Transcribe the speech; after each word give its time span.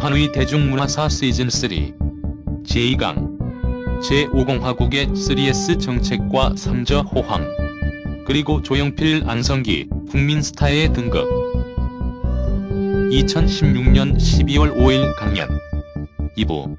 한의 0.00 0.32
대중문화사 0.32 1.08
시즌3 1.08 2.64
제2강. 2.64 3.38
제5공화국의 4.00 5.12
3S 5.12 5.78
정책과 5.78 6.54
삼저 6.56 7.02
호황. 7.02 7.46
그리고 8.26 8.62
조영필 8.62 9.24
안성기 9.26 9.90
국민스타의 10.08 10.94
등극. 10.94 11.28
2016년 13.10 14.16
12월 14.16 14.74
5일 14.74 15.14
강연. 15.16 15.50
2부. 16.38 16.78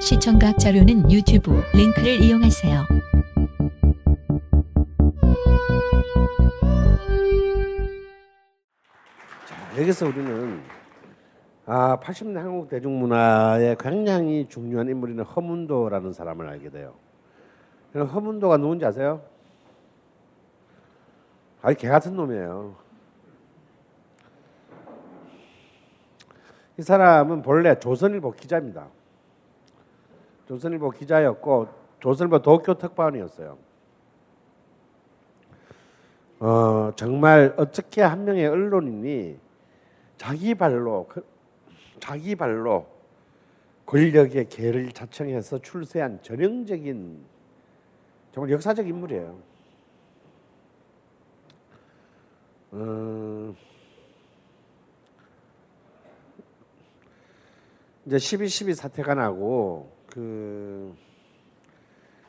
시청각 0.00 0.60
자료는 0.60 1.10
유튜브 1.10 1.60
링크를 1.74 2.22
이용하세요. 2.22 2.99
여기서 9.80 10.08
우리는 10.08 10.60
아, 11.64 11.98
80년 12.00 12.34
한국 12.34 12.68
대중문화의 12.68 13.76
굉장히 13.80 14.46
중요한 14.46 14.86
인물인 14.90 15.20
허문도라는 15.20 16.12
사람을 16.12 16.46
알게 16.48 16.68
돼요. 16.68 16.96
허문도가 17.94 18.58
누군지 18.58 18.84
아세요? 18.84 19.22
아니 21.62 21.76
개 21.76 21.88
같은 21.88 22.14
놈이에요. 22.14 22.76
이 26.76 26.82
사람은 26.82 27.40
본래 27.40 27.78
조선일보 27.78 28.32
기자입니다. 28.32 28.86
조선일보 30.46 30.90
기자였고 30.90 31.68
조선일보 32.00 32.42
도쿄 32.42 32.74
특파원이었어요. 32.74 33.56
어, 36.40 36.90
정말 36.96 37.54
어떻게 37.56 38.02
한 38.02 38.24
명의 38.26 38.46
언론인이 38.46 39.49
자기 40.20 40.54
발로 40.54 41.08
그, 41.08 41.26
자기 41.98 42.36
발로 42.36 42.86
권력의 43.86 44.50
개를 44.50 44.92
자청해서 44.92 45.62
출세한 45.62 46.22
전형적인 46.22 47.24
정말 48.30 48.50
역사적 48.50 48.86
인물이에요. 48.86 49.38
어, 52.72 53.54
이제 58.04 58.16
12.12 58.16 58.74
사태가 58.74 59.14
나고 59.14 59.90
그 60.06 60.94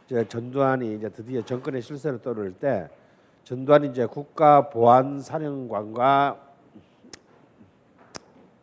이제 0.06 0.26
전두환이 0.30 0.96
이제 0.96 1.10
드디어 1.10 1.44
정권의 1.44 1.82
실세로 1.82 2.22
떠오를 2.22 2.54
때 2.54 2.88
전두환이 3.44 3.90
이제 3.90 4.06
국가보안사령관과 4.06 6.51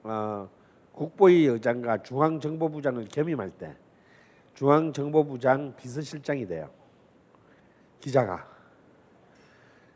어, 0.09 0.49
국보위 0.93 1.47
의장과 1.47 2.03
중앙정보부장을 2.03 3.07
겸임할 3.09 3.51
때 3.51 3.77
중앙정보부장 4.55 5.77
비서실장이 5.77 6.47
돼요. 6.47 6.71
기자가 8.01 8.49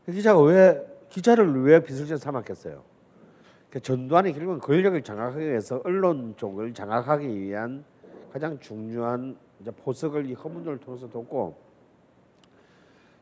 그 0.04 0.12
기자가 0.12 0.40
왜 0.42 0.86
기자를 1.08 1.64
왜 1.64 1.80
비서실장 1.80 2.18
삼았겠어요? 2.18 2.82
그 3.70 3.80
전두환이 3.80 4.32
결국은 4.32 4.58
권력을 4.58 5.02
장악하기 5.02 5.46
위해서 5.46 5.80
언론 5.84 6.34
쪽을 6.36 6.74
장악하기 6.74 7.40
위한 7.40 7.84
가장 8.32 8.58
중요한 8.60 9.36
포석을 9.84 10.26
이 10.26 10.34
허문도를 10.34 10.78
통해서 10.78 11.08
뒀고 11.08 11.56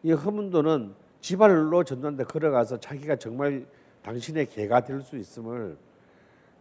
이 0.02 0.12
허문도는 0.12 0.94
지발로 1.20 1.84
전두환한테 1.84 2.24
걸어가서 2.24 2.80
자기가 2.80 3.16
정말 3.16 3.66
당신의 4.02 4.46
개가 4.46 4.80
될 4.80 5.02
수 5.02 5.16
있음을 5.16 5.76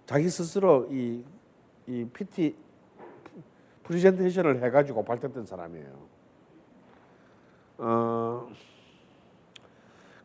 자기 0.09 0.27
스스로 0.27 0.87
이, 0.89 1.23
이 1.85 2.03
PT 2.11 2.55
프리젠테이션을 3.83 4.63
해가지고 4.63 5.05
발탁된 5.05 5.45
사람이에요. 5.45 5.85
어, 7.77 8.49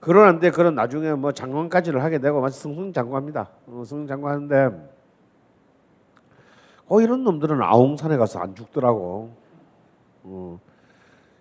그러는데 0.00 0.50
그런 0.52 0.74
나중에 0.74 1.12
뭐 1.12 1.32
장관까지를 1.32 2.02
하게 2.02 2.16
되고 2.16 2.40
마치 2.40 2.60
승승장구합니다. 2.60 3.50
어, 3.66 3.82
승승장구하는데 3.84 4.90
어 6.88 7.00
이런 7.02 7.22
놈들은 7.22 7.60
아웅산에 7.60 8.16
가서 8.16 8.38
안 8.38 8.54
죽더라고. 8.54 9.34
어, 10.22 10.58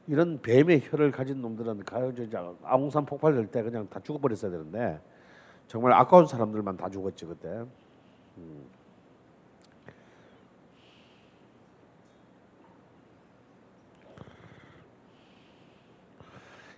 이런 0.06 0.42
뱀의 0.42 0.82
혀를 0.84 1.12
가진 1.12 1.42
놈들은 1.42 1.86
아웅산 2.64 3.06
폭발될 3.06 3.48
때 3.48 3.64
그냥 3.64 3.88
다 3.88 4.02
죽어버렸어야 4.02 4.52
되는데 4.52 5.00
정말 5.68 5.94
아까운 5.94 6.28
사람들만 6.28 6.76
다 6.76 6.90
죽었지 6.90 7.24
그때. 7.24 7.64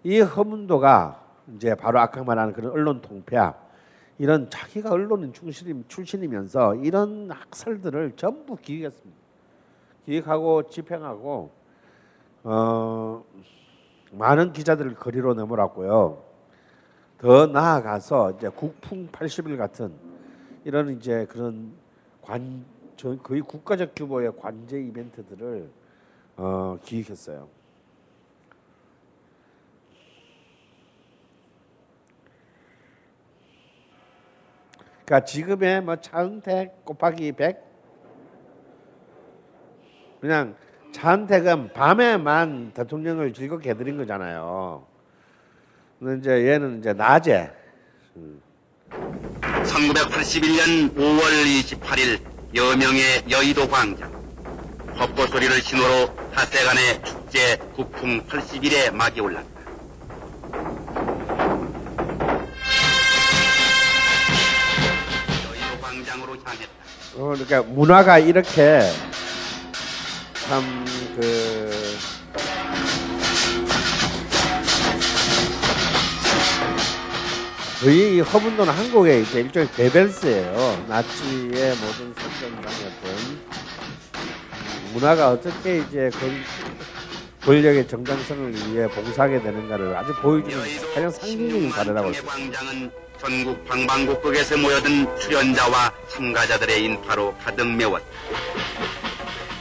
이 0.06 0.22
허문도가 0.22 1.20
이제 1.56 1.74
바로 1.74 2.00
아까 2.00 2.24
말하는 2.24 2.54
그런 2.54 2.72
언론 2.72 3.02
통폐합 3.02 3.66
이런 4.20 4.50
자기가 4.52 4.92
언론인 4.92 5.34
출신이, 5.34 5.84
출신이면서 5.88 6.76
이런 6.76 7.30
학설들을 7.32 8.14
전부 8.16 8.56
기획했습니다. 8.56 9.20
기획하고 10.06 10.70
집행하고 10.70 11.52
어, 12.44 13.24
많은 14.12 14.54
기자들을 14.54 14.94
거리로 14.94 15.34
내몰았고요. 15.34 16.24
더 17.18 17.48
나아가서 17.48 18.34
이제 18.34 18.50
국풍 18.50 19.08
80일 19.08 19.58
같은 19.58 19.92
이런 20.66 20.98
이제 20.98 21.26
그런 21.28 21.72
관 22.22 22.66
거의 23.22 23.42
국가적 23.42 23.94
규모의 23.96 24.36
관제 24.36 24.82
이벤트들을 24.82 25.70
어, 26.38 26.78
기획했어요. 26.84 27.48
그러니까 35.06 35.24
지금의 35.24 35.84
뭐 35.84 35.96
차은택 35.98 36.84
곱하기 36.84 37.32
100 37.34 37.64
그냥 40.20 40.56
차은택은 40.92 41.74
밤에만 41.74 42.72
대통령을 42.74 43.34
즐겁게 43.34 43.70
해드린 43.70 43.98
거잖아요. 43.98 44.84
근데 46.00 46.18
이제 46.18 46.48
얘는 46.48 46.80
이제 46.80 46.94
낮에 46.94 47.52
음. 48.16 48.42
1981년 49.68 50.96
5월 50.96 51.22
28일 51.80 52.20
여명의 52.56 53.24
여의도 53.30 53.68
광장 53.68 54.12
벚꽃 54.98 55.30
소리를 55.30 55.62
신호로 55.62 56.16
닷새간의 56.34 57.02
축제 57.04 57.58
국풍 57.76 58.26
80일에 58.28 58.92
막이 58.94 59.20
올랐다. 59.20 59.46
여의도 65.50 65.82
광장으로 65.82 66.38
향했다. 66.44 66.70
어, 67.18 67.34
그러니까 67.34 67.62
문화가 67.64 68.20
이렇게 68.20 68.80
참그 70.48 71.98
거의 77.86 78.20
허문도는 78.20 78.74
한국의 78.74 79.22
이제 79.22 79.42
일종의 79.42 79.70
베벨스예요. 79.74 80.86
나치의 80.88 81.76
모든 81.76 82.16
선전장이었던 82.16 83.42
문화가 84.94 85.30
어떻게 85.30 85.78
이제 85.78 86.10
권력의 87.44 87.88
정당성을 87.88 88.56
위해 88.74 88.88
봉사하게 88.88 89.40
되는가를 89.44 89.96
아주 89.96 90.16
보여주는 90.16 90.58
가장 90.96 91.12
상징적인 91.12 91.72
사례라고 91.72 92.08
할수 92.08 92.26
광장은 92.26 92.92
전국 93.20 93.64
방방곡곡에서 93.66 94.58
모여든 94.58 95.20
출연자와 95.20 95.94
참가자들의 96.10 96.86
인파로 96.86 97.36
가득 97.38 97.68
메웠다. 97.68 98.04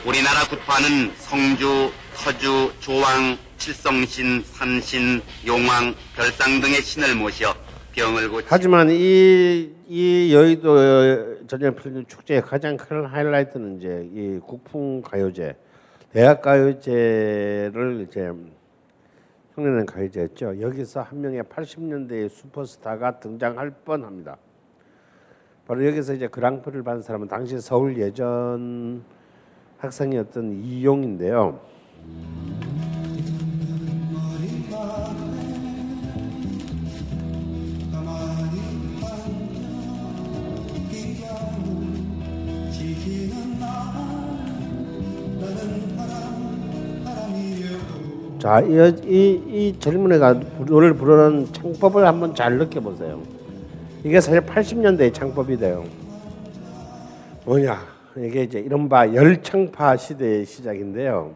우리나라 0.07 0.49
국화는 0.49 1.13
성주, 1.19 1.93
서주, 2.15 2.73
조왕, 2.81 3.37
칠성신, 3.59 4.47
산신, 4.51 5.21
용왕, 5.47 5.95
별상 6.17 6.63
등의 6.63 6.81
신을 6.81 7.17
모셔 7.17 7.55
병을 7.95 8.29
고치 8.29 8.47
하지만 8.51 8.91
이, 8.91 9.73
이 9.89 10.35
여의도 10.35 11.47
전염필름 11.47 12.07
축제의 12.07 12.43
가장 12.43 12.77
큰 12.77 13.07
하이라이트는 13.07 13.79
이제 13.79 14.09
이 14.13 14.41
국풍 14.45 15.01
가요제, 15.01 15.57
대학 16.13 16.43
가요제를 16.43 18.07
이제 18.09 18.33
흉내낸 19.55 19.87
가요제였죠. 19.87 20.61
여기서 20.61 21.03
한 21.03 21.21
명의 21.21 21.43
80년대의 21.43 22.29
슈퍼스타가 22.29 23.21
등장할 23.21 23.71
뻔합니다. 23.85 24.37
바로 25.67 25.87
여기서 25.87 26.15
이제 26.15 26.27
그랑프를 26.27 26.83
받은 26.83 27.03
사람은 27.03 27.29
당시 27.29 27.61
서울 27.61 27.97
예전 27.99 29.05
학생이었던 29.79 30.53
이용인데요. 30.65 31.61
자, 48.45 48.61
이, 48.61 48.95
이, 49.07 49.43
이 49.49 49.79
젊은 49.79 50.13
애가 50.13 50.35
노래를 50.67 50.97
부르는 50.97 51.51
창법을 51.51 52.07
한번 52.07 52.35
잘 52.35 52.59
느껴보세요. 52.59 53.23
이게 54.05 54.21
사실 54.21 54.43
80년대의 54.43 55.15
창법이 55.15 55.57
돼요. 55.57 55.83
뭐냐? 57.47 57.81
이게 58.19 58.43
이제 58.43 58.59
이른바 58.59 59.15
열창파 59.15 59.97
시대의 59.97 60.45
시작인데요. 60.45 61.35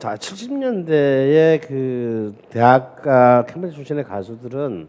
자, 0.00 0.16
70년대의 0.16 1.64
그 1.64 2.34
대학가 2.50 3.46
캠퍼스 3.46 3.74
출신의 3.76 4.02
가수들은 4.02 4.88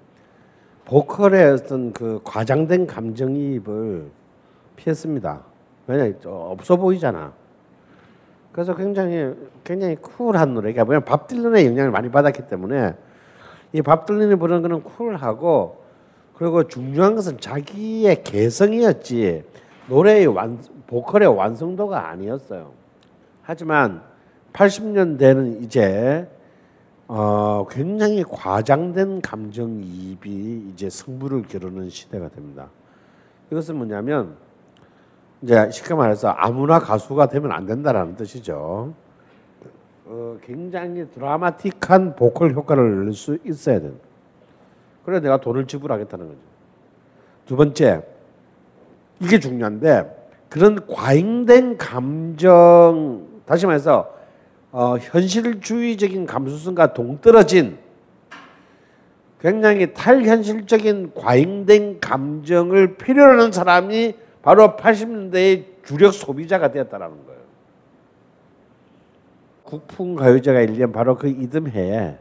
보컬의 0.86 1.52
어떤 1.52 1.94
그 1.94 2.22
과장된 2.24 2.88
감정이입을 2.88 4.10
피했습니다. 4.78 5.44
왜냐, 5.86 6.12
없어 6.26 6.76
보이잖아. 6.76 7.34
그래서 8.60 8.76
굉장히 8.76 9.34
굉장히 9.64 9.96
쿨한 9.96 10.54
노래가 10.54 10.84
뭐냐 10.84 11.00
밥 11.06 11.30
딜런의 11.30 11.66
영향을 11.66 11.92
많이 11.92 12.12
받았기 12.12 12.48
때문에 12.48 12.94
이 13.72 13.82
밥 13.82 14.06
딜런이 14.06 14.36
부르는 14.36 14.62
거는 14.62 14.84
쿨하고 14.84 15.82
그리고 16.34 16.68
중요한 16.68 17.16
것은 17.16 17.40
자기의 17.40 18.22
개성이었지 18.22 19.46
노래의 19.88 20.28
완 20.28 20.62
보컬의 20.88 21.30
완성도가 21.30 22.10
아니었어요. 22.10 22.74
하지만 23.44 24.02
80년대는 24.52 25.64
이제 25.64 26.28
어, 27.08 27.66
굉장히 27.72 28.26
과장된 28.26 29.22
감정이입이 29.22 30.72
이제 30.74 30.90
성부를 30.90 31.44
겨루는 31.44 31.90
시대가 31.90 32.28
됩니다. 32.28 32.68
이것은 33.52 33.78
뭐냐면 33.78 34.36
이제 35.42 35.70
쉽게 35.72 35.94
말해서 35.94 36.30
아무나 36.30 36.80
가수가 36.80 37.28
되면 37.28 37.52
안 37.52 37.66
된다라는 37.66 38.16
뜻이죠. 38.16 38.94
어, 40.06 40.38
굉장히 40.44 41.08
드라마틱한 41.12 42.16
보컬 42.16 42.52
효과를 42.54 43.06
낼 43.06 43.14
수 43.14 43.38
있어야 43.46 43.80
돼. 43.80 43.92
그래 45.06 45.20
내가 45.20 45.38
돈을 45.40 45.66
지불하겠다는 45.68 46.28
거죠. 46.28 46.40
두 47.46 47.56
번째 47.56 48.04
이게 49.22 49.40
중요한데 49.40 50.18
그런 50.50 50.86
과잉된 50.88 51.78
감정 51.78 53.28
다시 53.46 53.66
말해서 53.66 54.14
어, 54.72 54.98
현실주의적인 55.00 56.26
감수성과 56.26 56.94
동떨어진 56.94 57.78
굉장히 59.42 59.94
탈현실적인 59.94 61.14
과잉된 61.16 62.00
감정을 62.02 62.98
필요로 62.98 63.40
하는 63.40 63.52
사람이 63.52 64.16
바로 64.42 64.76
80년대의 64.78 65.66
주력 65.84 66.14
소비자가 66.14 66.72
되었다라는 66.72 67.26
거예요. 67.26 67.40
국풍 69.64 70.16
가요제가 70.16 70.62
열린 70.64 70.92
바로 70.92 71.16
그 71.16 71.28
이듬해에 71.28 72.18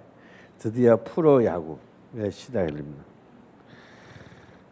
드디어 0.58 0.98
프로 1.02 1.44
야구의 1.44 2.30
시대가 2.30 2.64
열립니다. 2.64 3.04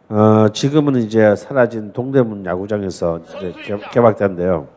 어, 0.09 0.47
지금은 0.53 0.97
이제 0.97 1.35
사라진 1.35 1.91
동대문 1.91 2.45
야구장에서 2.45 3.19
이제 3.19 3.53
개, 3.63 3.77
개막된데요. 3.91 4.67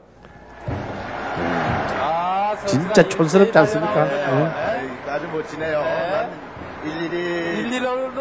진짜 2.66 3.08
촌스럽지 3.08 3.56
않습니까? 3.58 4.02
어? 4.02 4.70
아주 5.08 5.26
멋지네요. 5.28 6.09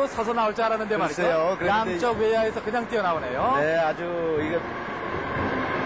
서서 0.09 0.33
나올 0.33 0.53
줄 0.53 0.65
알았는데 0.65 0.97
글쎄요, 0.97 1.55
말이죠. 1.59 1.67
양쪽 1.67 2.19
외야에서 2.19 2.61
그냥 2.63 2.87
뛰어나오네요. 2.87 3.55
네 3.59 3.77
아주 3.77 4.03
이거 4.41 4.59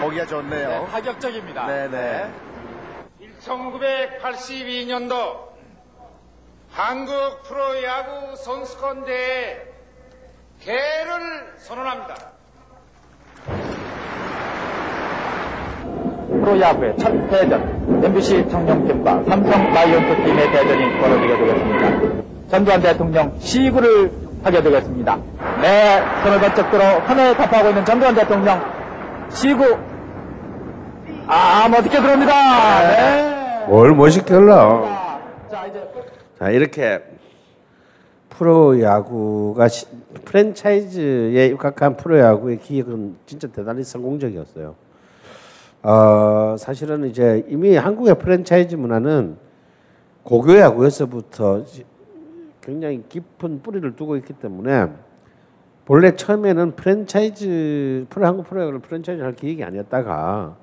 보기가 0.02 0.25
좋네요. 0.25 0.70
네, 0.70 0.86
파격적입니다. 0.92 1.68
네 1.68 1.88
네. 1.90 2.31
1982년도 3.42 5.54
한국 6.72 7.44
프로야구 7.44 8.36
선수권 8.38 9.06
대회 9.06 9.72
개를 10.62 11.54
선언합니다. 11.58 12.16
프로야구의 16.30 16.98
첫 16.98 17.12
대전 17.30 18.04
MBC 18.04 18.50
청룡팀과 18.50 19.24
삼성 19.26 19.74
라이온스 19.74 20.16
팀의 20.24 20.52
대전이 20.52 21.00
벌어지게 21.00 21.38
되겠습니다. 21.38 22.32
전두환 22.54 22.80
대통령 22.84 23.34
시구를 23.40 24.12
하게 24.44 24.62
되겠습니다. 24.62 25.18
네, 25.60 26.00
손을 26.24 26.40
번쩍 26.40 26.70
들어 26.70 26.84
환호에 27.00 27.34
답하고 27.36 27.70
있는 27.70 27.84
전두환 27.84 28.14
대통령 28.14 28.62
시구 29.32 29.76
아 31.26 31.68
멋있게 31.68 32.00
들어옵니다. 32.00 32.82
네. 32.90 33.66
뭘 33.68 33.96
멋있게 33.96 34.36
흘러? 34.36 34.86
자 35.50 35.66
이제 35.66 35.82
자 36.38 36.50
이렇게 36.52 37.02
프로야구가 38.30 39.68
시- 39.68 39.88
프랜차이즈에 40.24 41.48
입각한 41.48 41.98
프로야구의 41.98 42.60
기획은 42.60 43.16
진짜 43.26 43.48
대단히 43.48 43.84
성공적이었어요. 43.84 44.76
어, 45.82 46.56
사실은 46.60 47.10
이제 47.10 47.44
이미 47.50 47.76
한국의 47.76 48.20
프랜차이즈 48.20 48.76
문화는 48.76 49.38
고교 50.22 50.56
야구에서부터 50.60 51.66
시- 51.66 51.84
굉장히 52.64 53.04
깊은 53.10 53.62
뿌리를 53.62 53.96
두고 53.96 54.16
있기 54.18 54.34
때문에 54.34 54.88
본래 55.86 56.16
처음에는 56.16 56.76
프랜차이즈 56.76 58.06
프로 58.10 58.26
한국 58.26 58.48
프로야구를 58.48 58.80
프랜차이즈 58.80 59.22
할 59.22 59.34
계획이 59.36 59.64
아니었다가 59.64 60.56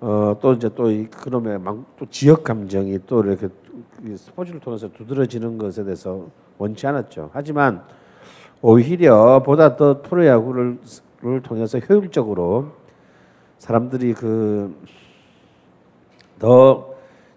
어, 0.00 0.36
또 0.40 0.52
이제 0.52 0.68
또 0.74 0.90
이 0.90 1.06
그놈의 1.06 1.58
막, 1.60 1.96
또 1.98 2.06
지역 2.06 2.44
감정이 2.44 2.98
또 3.06 3.22
이렇게 3.22 3.48
이 4.04 4.16
스포츠를 4.16 4.60
통해서 4.60 4.88
두드러지는 4.92 5.56
것에 5.58 5.84
대해서 5.84 6.26
원치 6.58 6.86
않았죠. 6.86 7.30
하지만 7.32 7.82
오히려 8.60 9.42
보다 9.42 9.76
더 9.76 10.02
프로야구를 10.02 10.78
를 11.22 11.40
통해서 11.40 11.78
효율적으로 11.78 12.72
사람들이 13.58 14.12
그 14.12 14.74
더 16.38 16.95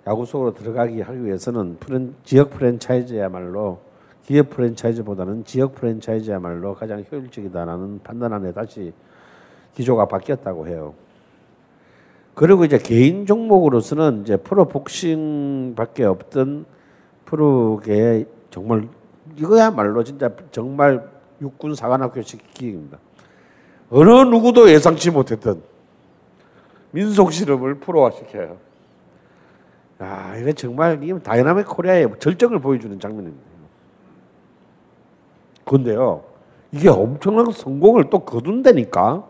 야구 0.10 0.25
속으로 0.25 0.56
들어가기 0.56 1.01
하기 1.01 1.24
위해서는 1.24 1.78
프랜, 1.80 2.16
지역 2.24 2.50
프랜차이즈야말로 2.50 3.80
기업 4.25 4.50
프랜차이즈보다는 4.50 5.46
지역 5.46 5.75
프랜차이즈야말로 5.75 6.74
가장 6.74 7.06
효율적이다라는 7.12 8.00
판단 8.04 8.34
안에 8.34 8.51
다시 8.51 8.92
기조가 9.75 10.08
바뀌었다고 10.08 10.68
해요. 10.68 10.96
그리고 12.34 12.66
이제 12.66 12.80
개인 12.80 13.28
종목으로서는 13.28 14.24
이제 14.24 14.38
프로 14.38 14.66
복싱밖에 14.66 16.06
없던 16.06 16.66
프로계의 17.25 18.25
정말 18.50 18.88
이거야말로 19.38 20.04
진짜 20.04 20.32
정말 20.51 21.08
육군 21.39 21.75
사관학교식 21.75 22.54
기획입니다. 22.56 22.98
어느 23.92 24.10
누구도 24.10 24.72
예상치 24.72 25.12
못했던 25.12 25.62
민속 26.92 27.32
씨름을 27.32 27.75
프로화 27.75 28.10
시켜요. 28.10 28.69
야, 30.01 30.36
이거 30.38 30.51
정말 30.53 31.03
이게 31.03 31.18
Dynamic 31.20 31.68
Korea의 31.68 32.10
절정을 32.20 32.60
보여주는 32.60 32.98
장면입니다. 33.00 33.50
그런데요, 35.65 36.24
이게 36.72 36.89
엄청난 36.89 37.51
성공을 37.51 38.10
또 38.10 38.20
거둔다니까. 38.20 39.27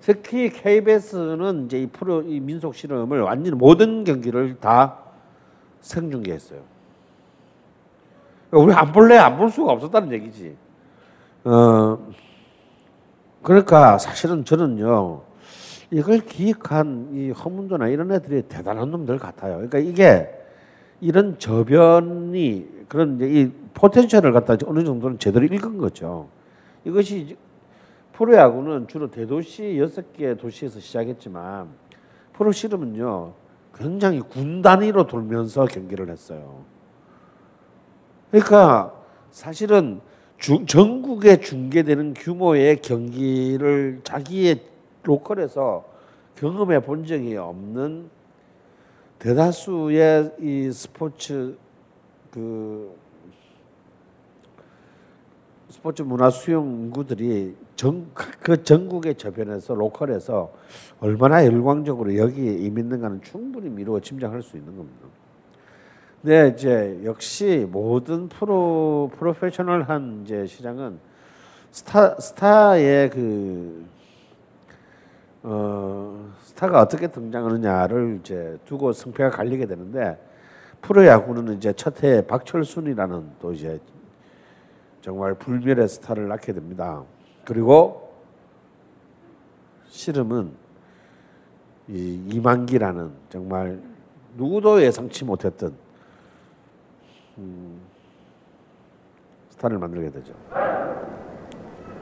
특히 0.00 0.50
KBS는 0.50 1.66
이제 1.66 1.82
이 1.82 1.86
프로 1.86 2.22
이 2.22 2.40
민속 2.40 2.74
씨름을 2.74 3.20
완전 3.22 3.58
모든 3.58 4.02
경기를 4.04 4.56
다 4.58 4.96
생중계했어요. 5.80 6.60
우리 8.52 8.72
안 8.72 8.90
볼래 8.92 9.16
안 9.16 9.36
볼 9.36 9.50
수가 9.50 9.72
없었다는 9.72 10.10
얘기지. 10.12 10.56
어 11.44 11.98
그러니까 13.42 13.98
사실은 13.98 14.44
저는요 14.44 15.22
이걸 15.90 16.20
기획한 16.20 17.10
이 17.12 17.30
허문도나 17.30 17.88
이런 17.88 18.12
애들이 18.12 18.42
대단한 18.42 18.90
놈들 18.90 19.18
같아요. 19.18 19.54
그러니까 19.56 19.78
이게 19.78 20.28
이런 21.00 21.38
저변이 21.38 22.68
그런 22.88 23.18
이 23.20 23.50
포텐셜을 23.74 24.32
갖다 24.32 24.56
어느 24.66 24.84
정도는 24.84 25.18
제대로 25.18 25.44
읽은 25.44 25.78
거죠. 25.78 26.28
이것이 26.84 27.36
프로야구는 28.12 28.86
주로 28.88 29.10
대도시 29.10 29.78
여섯 29.78 30.12
개 30.12 30.36
도시에서 30.36 30.78
시작했지만 30.78 31.68
프로 32.34 32.52
씨름은요 32.52 33.32
굉장히 33.74 34.20
군 34.20 34.62
단위로 34.62 35.06
돌면서 35.06 35.64
경기를 35.64 36.10
했어요. 36.10 36.64
그러니까 38.30 38.94
사실은 39.30 40.00
주, 40.38 40.64
전국에 40.66 41.38
중계되는 41.40 42.14
규모의 42.14 42.80
경기를 42.80 44.00
자기의 44.04 44.69
로컬에서 45.02 45.84
경험해 46.36 46.80
본 46.80 47.04
적이 47.04 47.36
없는 47.36 48.08
대다수의 49.18 50.32
이 50.40 50.72
스포츠 50.72 51.56
그 52.30 52.94
스포츠 55.68 56.02
문화 56.02 56.30
수용 56.30 56.66
인구들이 56.68 57.54
전, 57.76 58.10
그 58.14 58.62
전국의 58.62 59.14
저변에서 59.14 59.74
로컬에서 59.74 60.52
얼마나 61.00 61.44
열광적으로 61.44 62.16
여기에 62.16 62.54
임했는가는 62.54 63.22
충분히 63.22 63.68
미루어 63.68 64.00
짐작할 64.00 64.42
수 64.42 64.56
있는 64.56 64.76
겁니다. 64.76 65.06
네, 66.22 66.48
이제 66.48 67.00
역시 67.04 67.66
모든 67.70 68.28
프로 68.28 69.10
프로페셔널한 69.16 70.22
이제 70.24 70.44
시장은 70.44 70.98
스타 71.70 72.16
스타의 72.18 73.10
그 73.10 73.86
어, 75.42 76.32
스타가 76.42 76.80
어떻게 76.80 77.06
등장하느냐를 77.08 78.18
이제 78.20 78.58
두고 78.66 78.92
승패가 78.92 79.30
갈리게 79.30 79.66
되는데 79.66 80.18
프로야구는 80.82 81.56
이제 81.56 81.72
첫해 81.72 82.26
박철순이라는 82.26 83.30
또 83.40 83.52
이제 83.52 83.80
정말 85.00 85.34
불멸의 85.34 85.88
스타를 85.88 86.28
낳게 86.28 86.52
됩니다. 86.52 87.02
그리고 87.44 88.12
씨름은 89.88 90.52
이 91.88 92.22
이만기라는 92.28 93.10
정말 93.30 93.80
누구도 94.36 94.82
예상치 94.82 95.24
못했던 95.24 95.74
음, 97.38 97.80
스타를 99.50 99.78
만들게 99.78 100.10
되죠. 100.10 100.34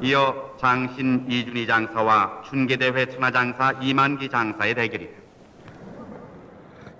이어 0.00 0.52
장신 0.58 1.24
이준희 1.28 1.66
장사와 1.66 2.42
춘계대회 2.48 3.06
천하장사 3.06 3.72
이만기 3.80 4.28
장사의 4.28 4.74
대결이다. 4.74 5.12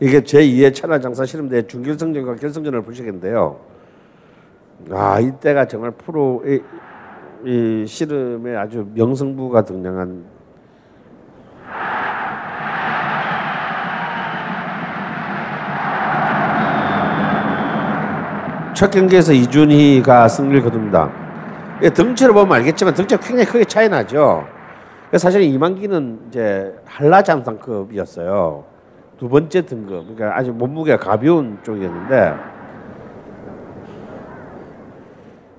이게 0.01 0.21
제2회 0.21 0.75
천하장사 0.75 1.25
씨름대 1.25 1.67
준결승전과 1.67 2.37
결승전을 2.37 2.83
보시겠는데요. 2.83 3.61
아 4.93 5.19
이때가 5.21 5.67
정말 5.67 5.91
프로 5.93 6.43
이, 6.47 6.61
이 7.45 7.85
씨름에 7.87 8.57
아주 8.57 8.89
명승부가 8.95 9.65
등장한 9.65 10.25
첫 18.75 18.91
경기에서 18.91 19.33
이준희가 19.33 20.29
승리를 20.29 20.63
거둡니다. 20.63 21.28
예, 21.83 21.91
등치를 21.91 22.35
보면 22.35 22.53
알겠지만 22.59 22.95
등치가 22.95 23.21
굉장히 23.21 23.47
크게 23.47 23.65
차이 23.65 23.89
나죠. 23.89 24.47
사실 25.17 25.43
이만기는 25.43 26.21
이제 26.29 26.75
한라장상급이었어요. 26.85 28.65
두 29.19 29.29
번째 29.29 29.63
등급, 29.63 30.15
그러니까 30.15 30.37
아주 30.37 30.53
몸무게가 30.53 30.99
가벼운 30.99 31.59
쪽이었는데 31.63 32.35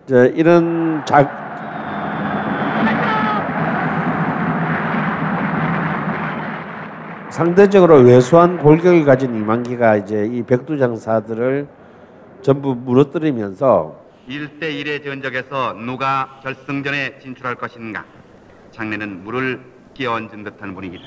이제 0.06 0.34
이런 0.36 1.04
자 1.06 1.50
상대적으로 7.30 7.98
왜소한 8.00 8.58
골격을 8.58 9.06
가진 9.06 9.36
이만기가 9.36 9.96
이제 9.98 10.26
이 10.26 10.44
백두장사들을 10.44 11.68
전부 12.42 12.76
무너뜨리면서 12.76 13.96
1대1의 14.30 15.04
전적에서 15.04 15.74
누가 15.74 16.40
결승전에 16.44 17.18
진출할 17.20 17.56
것인가. 17.56 18.06
장래는 18.72 19.24
물을 19.24 19.60
끼얹은 19.96 20.44
듯한 20.44 20.76
분위기다. 20.76 21.04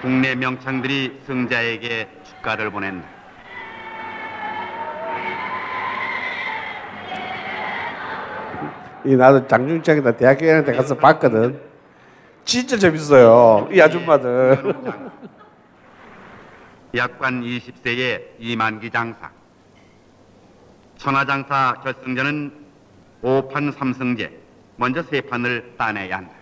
국내 0.00 0.34
명창들이 0.34 1.20
승자에게 1.26 2.08
축가를 2.24 2.70
보낸다. 2.70 3.13
이 9.04 9.14
나도 9.16 9.46
장중장에다 9.46 10.16
대학교 10.16 10.46
다닐 10.46 10.64
때 10.64 10.72
가서 10.72 10.96
봤거든. 10.96 11.60
진짜 12.44 12.76
재밌어요. 12.76 13.68
이 13.72 13.80
아줌마들. 13.80 14.74
약관 16.94 17.42
20세의 17.42 18.22
이만기 18.38 18.90
장사. 18.90 19.30
천하장사 20.96 21.80
결승전은 21.82 22.52
5판 23.22 23.72
3승제. 23.74 24.30
먼저 24.76 25.02
세 25.02 25.20
판을 25.20 25.74
따내야 25.76 26.18
한다. 26.18 26.32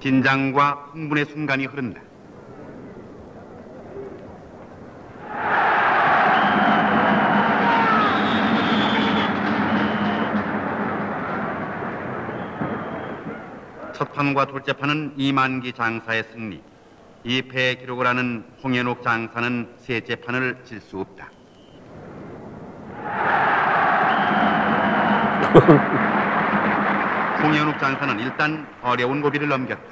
긴장과 0.00 0.90
흥분의 0.92 1.26
순간이 1.26 1.66
흐른다. 1.66 2.00
첫 14.00 14.12
판과 14.14 14.46
둘째 14.46 14.72
판은 14.72 15.12
이만기 15.18 15.74
장사의 15.74 16.24
승리. 16.32 16.62
2패 17.26 17.80
기록을 17.80 18.06
하는 18.06 18.44
홍현옥 18.64 19.02
장사는 19.02 19.74
셋째 19.76 20.16
판을 20.16 20.56
질 20.64 20.80
수 20.80 21.00
없다. 21.00 21.28
홍현욱 27.42 27.78
장사는 27.78 28.18
일단 28.20 28.66
어려운 28.80 29.20
고비를 29.20 29.48
넘겼다. 29.48 29.82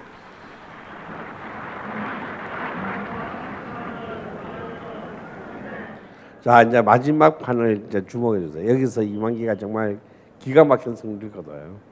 자 6.43 6.63
이제 6.63 6.81
마지막 6.81 7.39
판을 7.41 7.85
이제 7.89 8.07
주목해 8.07 8.41
주세요. 8.41 8.71
여기서 8.71 9.03
이만기가 9.03 9.57
정말 9.57 9.99
기가 10.39 10.65
막힌 10.65 10.97
승리를 10.97 11.31
거둬요. 11.31 11.88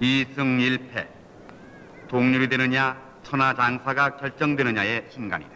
2승 0.00 0.36
1패. 0.58 1.06
동률이 2.08 2.48
되느냐 2.48 2.96
천하 3.22 3.54
장사가 3.54 4.16
결정되느냐의 4.16 5.04
순간이다. 5.10 5.50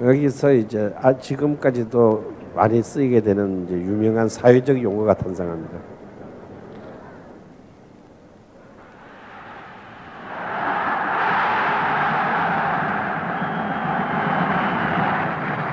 여기서 0.00 0.52
이제 0.52 0.94
아, 1.00 1.16
지금까지도 1.16 2.36
많이 2.54 2.82
쓰이게 2.82 3.20
되는 3.20 3.64
이제 3.64 3.74
유명한 3.74 4.28
사회적 4.28 4.82
용어가 4.82 5.14
탄생합니다. 5.14 5.78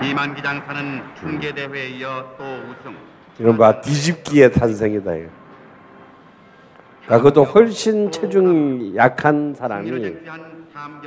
이만기 0.03 0.41
장사는 0.41 1.01
춘계 1.19 1.53
대회에 1.53 1.89
이어 1.89 2.35
또 2.37 2.43
우승. 2.43 2.95
이른바 3.39 3.81
뒤집기의 3.81 4.51
탄생이다. 4.51 5.15
이거. 5.15 5.29
아, 7.09 7.17
그것도 7.17 7.43
훨씬 7.45 8.11
체중이 8.11 8.95
약한 8.95 9.53
사람이 9.53 9.91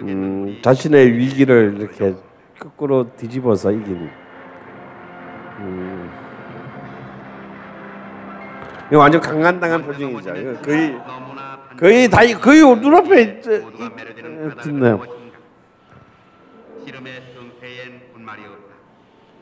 음, 0.02 0.58
자신의 0.62 1.12
위기를 1.12 1.76
이렇게 1.78 2.14
거꾸로 2.58 3.14
뒤집어서 3.16 3.70
이긴. 3.70 4.10
음. 5.58 6.10
이거 8.88 8.98
완전 8.98 9.20
강간당한 9.20 9.82
표정이죠. 9.84 10.32
거의 10.62 10.98
거의 11.78 12.08
다 12.08 12.18
거의 12.40 12.60
눈앞에 12.60 13.22
있, 13.22 13.42
듣네요. 14.62 15.20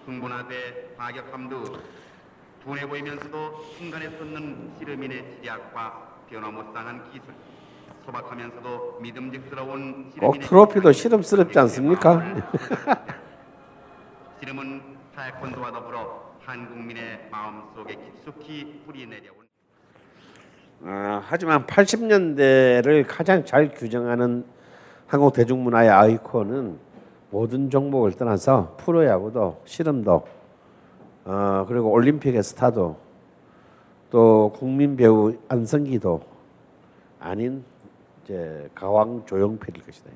흥분하되 0.06 0.94
과격함도 0.96 1.64
둔해 2.64 2.86
보이면서도 2.86 3.64
순간에 3.76 4.08
솟는 4.08 4.72
씨름인의 4.78 5.38
지략과 5.42 6.07
변화무쌍한 6.30 7.10
기술, 7.10 7.34
소박하면서도 8.04 8.98
믿음직스러운 9.00 10.10
꼭 10.18 10.38
트로피도 10.40 10.92
실험스럽지 10.92 11.58
않습니까? 11.58 12.22
씨름은 14.40 14.82
타이콘도와 15.14 15.72
더불어 15.72 16.28
한 16.44 16.68
국민의 16.68 17.28
마음속에 17.30 17.96
깊숙이 17.96 18.82
뿌리내려온 18.86 19.36
아, 20.84 21.22
하지만 21.24 21.66
80년대를 21.66 23.04
가장 23.08 23.44
잘 23.44 23.72
규정하는 23.72 24.44
한국 25.06 25.32
대중문화의 25.32 25.90
아이콘은 25.90 26.78
모든 27.30 27.68
종목을 27.68 28.12
떠나서 28.12 28.76
프로야구도 28.78 29.62
씨름도 29.64 30.26
어, 31.24 31.64
그리고 31.68 31.90
올림픽의 31.90 32.42
스타도 32.42 32.98
또 34.10 34.52
국민 34.56 34.96
배우 34.96 35.34
안성기도 35.48 36.20
아닌 37.20 37.62
이제 38.24 38.68
가왕 38.74 39.24
조용필일 39.26 39.84
것이다. 39.84 40.10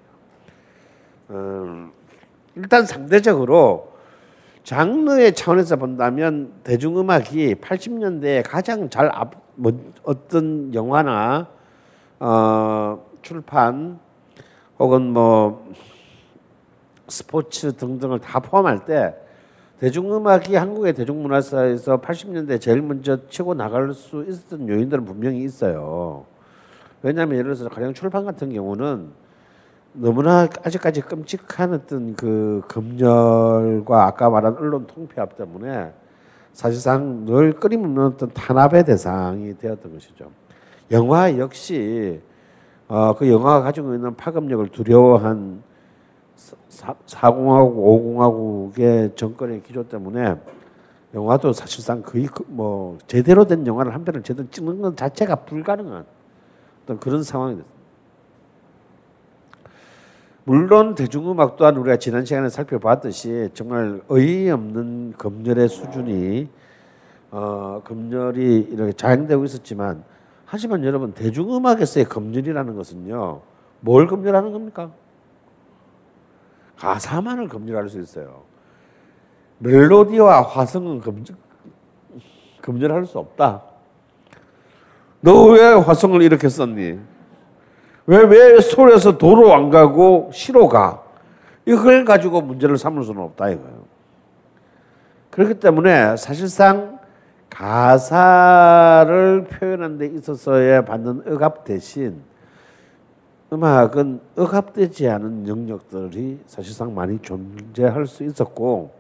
음, 1.31 1.93
일단 2.55 2.87
상대적으로 2.87 3.93
장르의 4.65 5.35
차원에서 5.35 5.77
본다면 5.77 6.53
대중음악이 6.63 7.57
80년대에 7.57 8.49
가장 8.49 8.89
잘 8.89 9.11
앞, 9.13 9.33
뭐, 9.57 9.73
어떤 10.05 10.73
영화나 10.73 11.49
어, 12.21 13.05
출판 13.23 13.99
혹은 14.79 15.13
뭐 15.13 15.73
스포츠 17.09 17.77
등등을 17.77 18.21
다 18.21 18.41
포함할 18.41 18.85
때 18.85 19.15
대중음악이 19.83 20.55
한국의 20.55 20.93
대중문화사에서 20.93 22.01
80년대 22.01 22.61
제일 22.61 22.81
먼저 22.83 23.27
치고 23.29 23.55
나갈 23.55 23.93
수 23.93 24.25
있었던 24.29 24.69
요인들은 24.69 25.05
분명히 25.05 25.43
있어요. 25.43 26.25
왜냐하면 27.03 27.37
예를 27.39 27.57
들어서 27.57 27.69
가령 27.69 27.93
출판 27.93 28.25
같은 28.25 28.53
경우는 28.53 29.09
너무나 29.95 30.49
아직까지 30.63 31.01
끔찍한 31.01 31.75
어떤 31.75 32.15
그 32.15 32.63
검열과 32.69 34.07
아까 34.07 34.31
말한 34.31 34.57
언론 34.57 34.87
통폐합 34.87 35.37
때문에 35.37 35.93
사실상 36.53 37.25
늘 37.25 37.53
끊임없는 37.53 38.05
어떤 38.05 38.33
탄압의 38.33 38.85
대상이 38.85 39.59
되었던 39.59 39.95
것이죠. 39.95 40.31
영화 40.93 41.37
역시 41.37 42.21
어, 42.87 43.17
그 43.17 43.29
영화가 43.29 43.63
가지고 43.63 43.97
있는 43.97 44.15
파급력을 44.15 44.69
두려워한 44.69 45.65
사, 46.69 46.95
사공화국, 47.07 47.77
5공화국의 47.77 49.17
정권의 49.17 49.63
기조 49.63 49.89
때문에 49.89 50.37
영화도 51.15 51.53
사실상 51.53 52.03
거의 52.03 52.27
그뭐 52.27 52.99
제대로 53.07 53.45
된 53.47 53.67
영화를 53.67 53.95
한 53.95 54.05
편을 54.05 54.23
제대로 54.23 54.49
찍는 54.51 54.81
것 54.81 54.97
자체가 54.97 55.37
불가능한 55.37 56.05
어떤 56.83 56.99
그런 56.99 57.23
상황이 57.23 57.57
됐습니다. 57.57 57.83
물론 60.45 60.95
대중음악 60.97 61.57
또한 61.57 61.77
우리가 61.77 61.99
지난 61.99 62.25
시간에 62.25 62.49
살펴봤듯이 62.49 63.51
정말 63.55 64.03
어이없는 64.09 65.15
검열의 65.17 65.69
수준이 65.69 66.49
어, 67.31 67.81
검열이 67.85 68.69
이렇게 68.71 68.93
자행되고 68.93 69.45
있었지만 69.45 70.03
하지만 70.45 70.85
여러분 70.85 71.13
대중음악에서의 71.13 72.07
검열이라는 72.07 72.75
것은요 72.75 73.41
뭘 73.81 74.07
검열하는 74.09 74.53
겁니까? 74.53 74.91
가사만을 76.83 77.47
검열할 77.49 77.89
수 77.89 78.01
있어요. 78.01 78.43
멜로디와 79.59 80.43
화성은 80.43 81.01
검열, 81.01 81.25
검열할 82.61 83.07
수 83.07 83.21
없다. 83.21 83.63
너 85.21 85.47
왜 85.53 85.63
화성을 85.75 86.21
이렇게 86.23 86.49
썼니? 86.49 86.99
왜, 88.07 88.19
왜 88.25 88.61
서울에서 88.61 89.17
도로 89.17 89.55
안 89.55 89.71
가고 89.71 90.31
시로 90.33 90.69
가? 90.69 91.01
이걸 91.65 92.05
가지고 92.05 92.41
문제를 92.41 92.77
삼을 92.77 93.05
수는 93.05 93.23
없다 93.23 93.51
이거예요. 93.51 93.85
그렇기 95.31 95.61
때문에 95.61 96.17
사실상 96.17 96.99
가사를 97.49 99.45
표현하는 99.45 99.99
데 99.99 100.07
있어서의 100.07 100.85
받는 100.85 101.33
억압 101.33 101.65
대신 101.65 102.21
음악은 103.53 104.21
억압되지 104.37 105.09
않은 105.09 105.47
영역들이 105.47 106.41
사실상 106.47 106.95
많이 106.95 107.19
존재할 107.21 108.07
수 108.07 108.25
있었고 108.25 108.91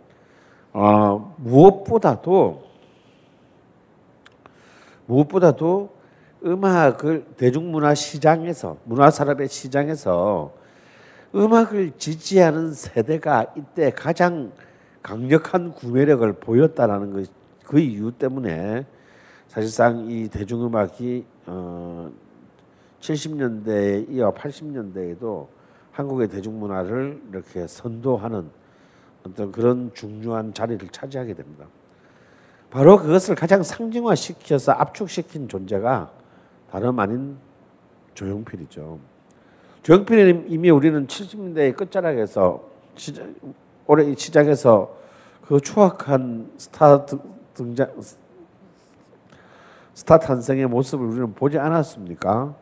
어, 0.74 1.34
무엇보다도 1.38 2.62
무엇보다도 5.06 5.90
음악을 6.44 7.24
대중문화 7.36 7.94
시장에서 7.94 8.76
문화 8.84 9.10
산업의 9.10 9.48
시장에서 9.48 10.52
음악을 11.34 11.92
지지하는 11.96 12.74
세대가 12.74 13.46
이때 13.56 13.90
가장 13.90 14.52
강력한 15.02 15.72
구매력을 15.72 16.30
보였다라는 16.34 17.12
것, 17.12 17.30
그 17.64 17.78
이유 17.78 18.12
때문에 18.12 18.84
사실상 19.48 20.10
이 20.10 20.28
대중음악이 20.28 21.24
어, 21.46 22.10
70년대에 23.02 24.08
이어 24.10 24.32
80년대에도 24.32 25.48
한국의 25.90 26.28
대중문화를 26.28 27.20
이렇게 27.30 27.66
선도하는 27.66 28.48
어떤 29.26 29.52
그런 29.52 29.90
중요한 29.92 30.54
자리를 30.54 30.88
차지하게 30.88 31.34
됩니다. 31.34 31.66
바로 32.70 32.96
그것을 32.96 33.34
가장 33.34 33.62
상징화시켜서 33.62 34.72
압축시킨 34.72 35.48
존재가 35.48 36.10
다름 36.70 36.98
아닌 36.98 37.36
조용필이죠. 38.14 38.98
조용필은 39.82 40.46
이미 40.48 40.70
우리는 40.70 41.06
70년대 41.06 41.76
끝자락에서 41.76 42.62
시작, 42.96 43.28
올해 43.86 44.14
시작해서 44.14 44.96
그 45.44 45.60
추악한 45.60 46.50
스타 46.56 47.04
등장 47.52 47.92
스타 49.92 50.18
탄생의 50.18 50.66
모습을 50.68 51.06
우리는 51.06 51.34
보지 51.34 51.58
않았습니까? 51.58 52.62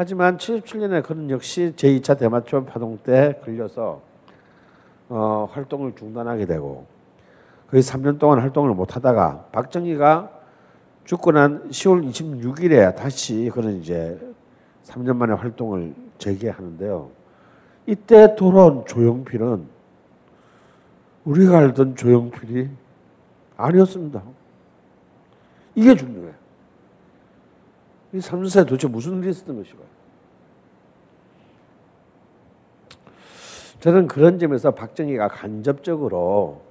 하지만 0.00 0.36
77년에 0.36 1.02
그는 1.02 1.28
역시 1.28 1.72
제2차 1.74 2.16
대마초 2.16 2.66
파동 2.66 2.98
때 2.98 3.40
걸려서 3.44 4.00
어, 5.08 5.48
활동을 5.50 5.96
중단하게 5.96 6.46
되고 6.46 6.86
거의 7.68 7.82
3년 7.82 8.20
동안 8.20 8.38
활동을 8.38 8.74
못 8.74 8.94
하다가 8.94 9.46
박정희가 9.50 10.30
죽고 11.04 11.32
난 11.32 11.68
10월 11.70 12.08
26일에 12.08 12.94
다시 12.94 13.50
그는 13.52 13.80
이제 13.80 14.16
3년 14.84 15.16
만에 15.16 15.32
활동을 15.32 15.92
재개하는데요. 16.18 17.10
이때 17.86 18.36
돌아온 18.36 18.86
조용필은 18.86 19.66
우리가 21.24 21.58
알던 21.58 21.96
조용필이 21.96 22.68
아니었습니다. 23.56 24.22
이게 25.74 25.96
중요해. 25.96 26.30
이 28.12 28.18
3년사에 28.18 28.66
도대체 28.66 28.88
무슨 28.88 29.18
일이 29.18 29.30
있었던 29.30 29.56
것인가? 29.56 29.82
저는 33.80 34.08
그런 34.08 34.38
점에서 34.38 34.72
박정희가 34.72 35.28
간접적으로 35.28 36.62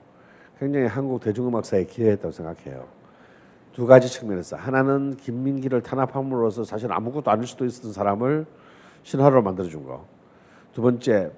굉장히 0.60 0.88
한국 0.88 1.22
대중음악사에 1.22 1.86
기여했다고 1.86 2.32
생각해요. 2.32 2.88
두 3.72 3.86
가지 3.86 4.10
측면에서 4.10 4.56
하나는 4.56 5.16
김민기를 5.16 5.84
탄압함으로써 5.84 6.64
사실 6.64 6.92
아무것도 6.92 7.30
아닐 7.30 7.46
수도 7.46 7.64
있었던 7.64 7.94
사람을 7.94 8.46
신하로 9.04 9.44
만들어준 9.44 9.86
거. 9.86 10.06
두 10.74 10.82
번째 10.82 11.32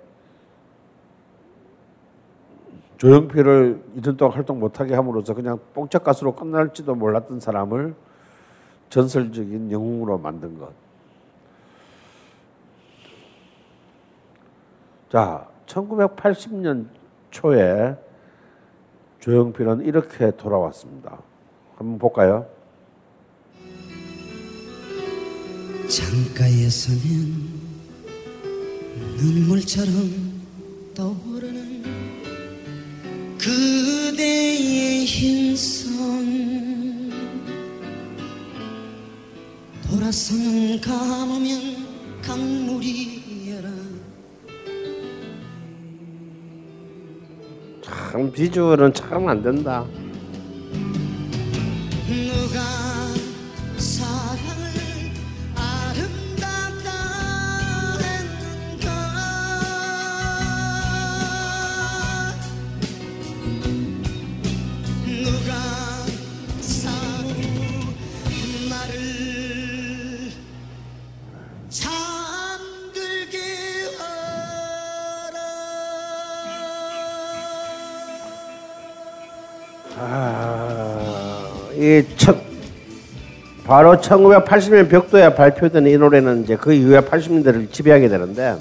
조영필을 2.98 3.82
이전 3.96 4.18
동안 4.18 4.36
활동 4.36 4.60
못하게 4.60 4.96
함으로써 4.96 5.34
그냥 5.34 5.60
뽕짝 5.74 6.04
가수로 6.04 6.36
끝날지도 6.36 6.96
몰랐던 6.96 7.40
사람을 7.40 7.94
전설적인 8.90 9.72
영웅으로 9.72 10.18
만든 10.18 10.58
것. 10.58 10.74
자, 15.12 15.48
1980년 15.66 16.88
초에 17.32 17.96
조영필은 19.20 19.86
이렇게 19.86 20.32
돌아왔습니다. 20.36 21.22
한번 21.76 21.98
볼까요? 22.00 22.46
창가에 25.90 26.70
서면 26.70 27.50
눈물처럼 29.18 29.94
떠오르는 30.96 31.84
그대의 33.40 35.06
흰손 35.06 36.39
돌아서는 40.10 40.82
감으면 40.82 42.22
강물이여라 42.24 43.70
참 47.84 48.32
비주얼은 48.32 48.94
참 48.96 49.30
안 49.30 49.44
된다. 49.44 49.86
바로 83.70 83.98
1980년 83.98 84.90
벽도에 84.90 85.36
발표된 85.36 85.86
이 85.86 85.96
노래는 85.96 86.42
이제 86.42 86.56
그 86.56 86.74
이후에 86.74 87.02
80년대를 87.02 87.72
지배하게 87.72 88.10
되는데 88.10 88.58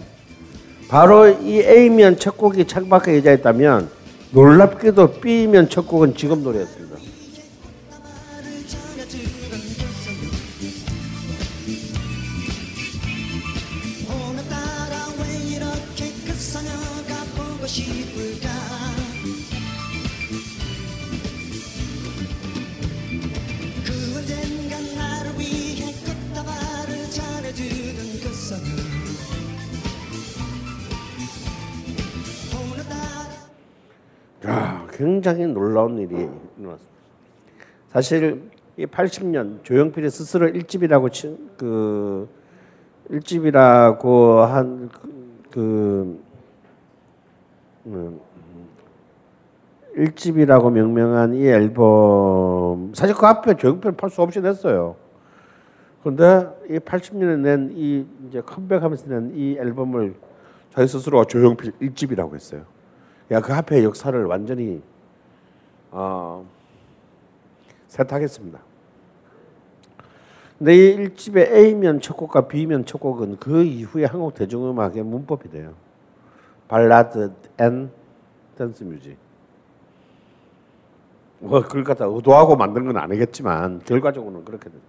바로 0.87 1.27
이 1.27 1.63
A면 1.63 2.19
첫 2.19 2.37
곡이 2.37 2.67
창밖에 2.67 3.17
여자였다면 3.17 3.89
놀랍게도 4.33 5.13
B면 5.13 5.71
첫 5.71 5.89
곡은 5.89 6.15
지금 6.15 6.43
노래였습니다. 6.43 6.88
굉장히 35.29 35.53
놀라운 35.53 35.99
일이 35.99 36.15
일어났습니다. 36.59 36.99
사실 37.89 38.43
이 38.77 38.87
80년 38.87 39.63
조영필이 39.65 40.09
스스로 40.11 40.49
일집이라고 40.49 41.09
치, 41.11 41.37
그 41.57 42.29
일집이라고 43.11 44.41
한그 44.41 46.21
음, 47.87 48.21
일집이라고 49.97 50.71
명명한 50.71 51.35
이 51.35 51.47
앨범 51.47 52.93
사실 52.95 53.15
그 53.15 53.27
앞에 53.27 53.57
조영필 53.57 53.93
팔수 53.93 54.23
없이 54.23 54.41
냈어요. 54.41 54.97
그런데 56.03 56.49
이 56.71 56.79
80년에 56.79 57.39
낸 57.39 57.73
이 57.75 58.07
이제 58.29 58.41
컴백하면서 58.41 59.09
낸 59.09 59.33
이 59.35 59.57
앨범을 59.59 60.15
자기 60.71 60.87
스스로가 60.87 61.25
조용필 61.25 61.73
일집이라고 61.81 62.35
했어요. 62.35 62.63
야, 63.31 63.41
그 63.41 63.53
앞에 63.53 63.83
역사를 63.83 64.25
완전히 64.25 64.81
어, 65.91 66.47
세탁했습니다. 67.89 68.59
근데 70.59 70.75
이 70.75 70.95
일집의 70.95 71.53
A면 71.55 72.01
첫 72.01 72.17
곡과 72.17 72.49
B면 72.49 72.85
첫 72.85 72.99
곡은 72.99 73.39
그 73.39 73.63
이후에 73.63 74.05
한국 74.05 74.35
대중음악의 74.35 75.05
문법이 75.05 75.51
돼요. 75.51 75.75
발라드 76.67 77.33
and 77.59 77.91
dance 78.57 78.83
music. 78.85 79.17
뭐 81.39 81.63
그걸 81.63 81.85
갖다 81.85 82.05
의도하고 82.07 82.57
만든 82.57 82.87
건 82.87 82.97
아니겠지만 82.97 83.81
결과적으로는 83.85 84.45
그렇게 84.45 84.69
돼요. 84.69 84.81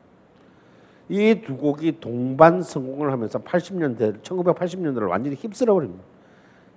이 1.09 1.41
두 1.41 1.57
곡이 1.57 1.99
동반 1.99 2.61
성공을 2.61 3.11
하면서 3.11 3.39
80년대 3.39 4.21
1980년대를 4.21 5.07
완전히 5.07 5.35
휩쓸어 5.35 5.73
버립니다. 5.73 6.03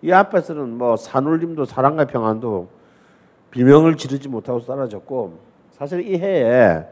이 0.03 0.11
앞에서는 0.13 0.77
뭐 0.77 0.97
산울림도 0.97 1.65
사랑과 1.65 2.05
평안도 2.07 2.69
비명을 3.53 3.97
지르지 3.97 4.29
못하고 4.29 4.59
사라졌고 4.61 5.39
사실 5.71 6.07
이 6.07 6.19
해에 6.19 6.85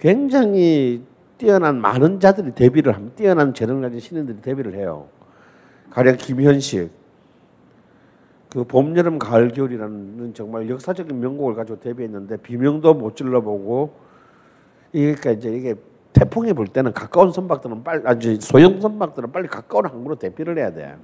굉장히 0.00 1.02
뛰어난 1.38 1.80
많은 1.80 2.18
자들이 2.18 2.54
데뷔를 2.54 2.94
합니다. 2.94 3.14
뛰어난 3.16 3.54
재능을 3.54 3.82
가진 3.82 4.00
신인들이 4.00 4.40
데뷔를 4.40 4.74
해요. 4.74 5.06
가령 5.90 6.16
김현식 6.16 6.90
그 8.50 8.64
봄, 8.64 8.96
여름, 8.96 9.18
가을, 9.18 9.48
겨울이라는 9.48 10.32
정말 10.34 10.68
역사적인 10.70 11.20
명곡을 11.20 11.54
가지고 11.54 11.78
데뷔했는데 11.80 12.38
비명도 12.38 12.94
못 12.94 13.16
질러보고 13.16 13.92
그러니까 14.92 15.30
이제 15.32 15.50
이게 15.50 15.74
태풍이 16.14 16.54
불 16.54 16.66
때는 16.68 16.94
가까운 16.94 17.30
선박들은 17.30 17.84
빨리 17.84 18.02
아주 18.06 18.38
소형 18.40 18.80
선박들은 18.80 19.32
빨리 19.32 19.48
가까운 19.48 19.84
항구로 19.84 20.14
대피를 20.14 20.56
해야 20.56 20.72
돼. 20.72 20.96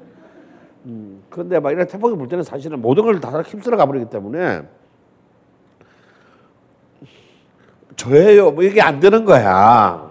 음, 0.87 1.23
그런데 1.29 1.61
막 1.61 1.71
이런 1.73 1.87
태풍이 1.87 2.17
불 2.17 2.29
때는 2.29 2.43
사실은 2.43 2.81
모든 2.81 3.05
걸다 3.05 3.43
휩쓸어 3.43 3.77
가버리기 3.77 4.09
때문에 4.09 4.63
저예요. 8.03 8.51
뭐 8.51 8.65
이게 8.65 8.83
안 8.83 8.99
되는 8.99 9.25
거야. 9.25 10.11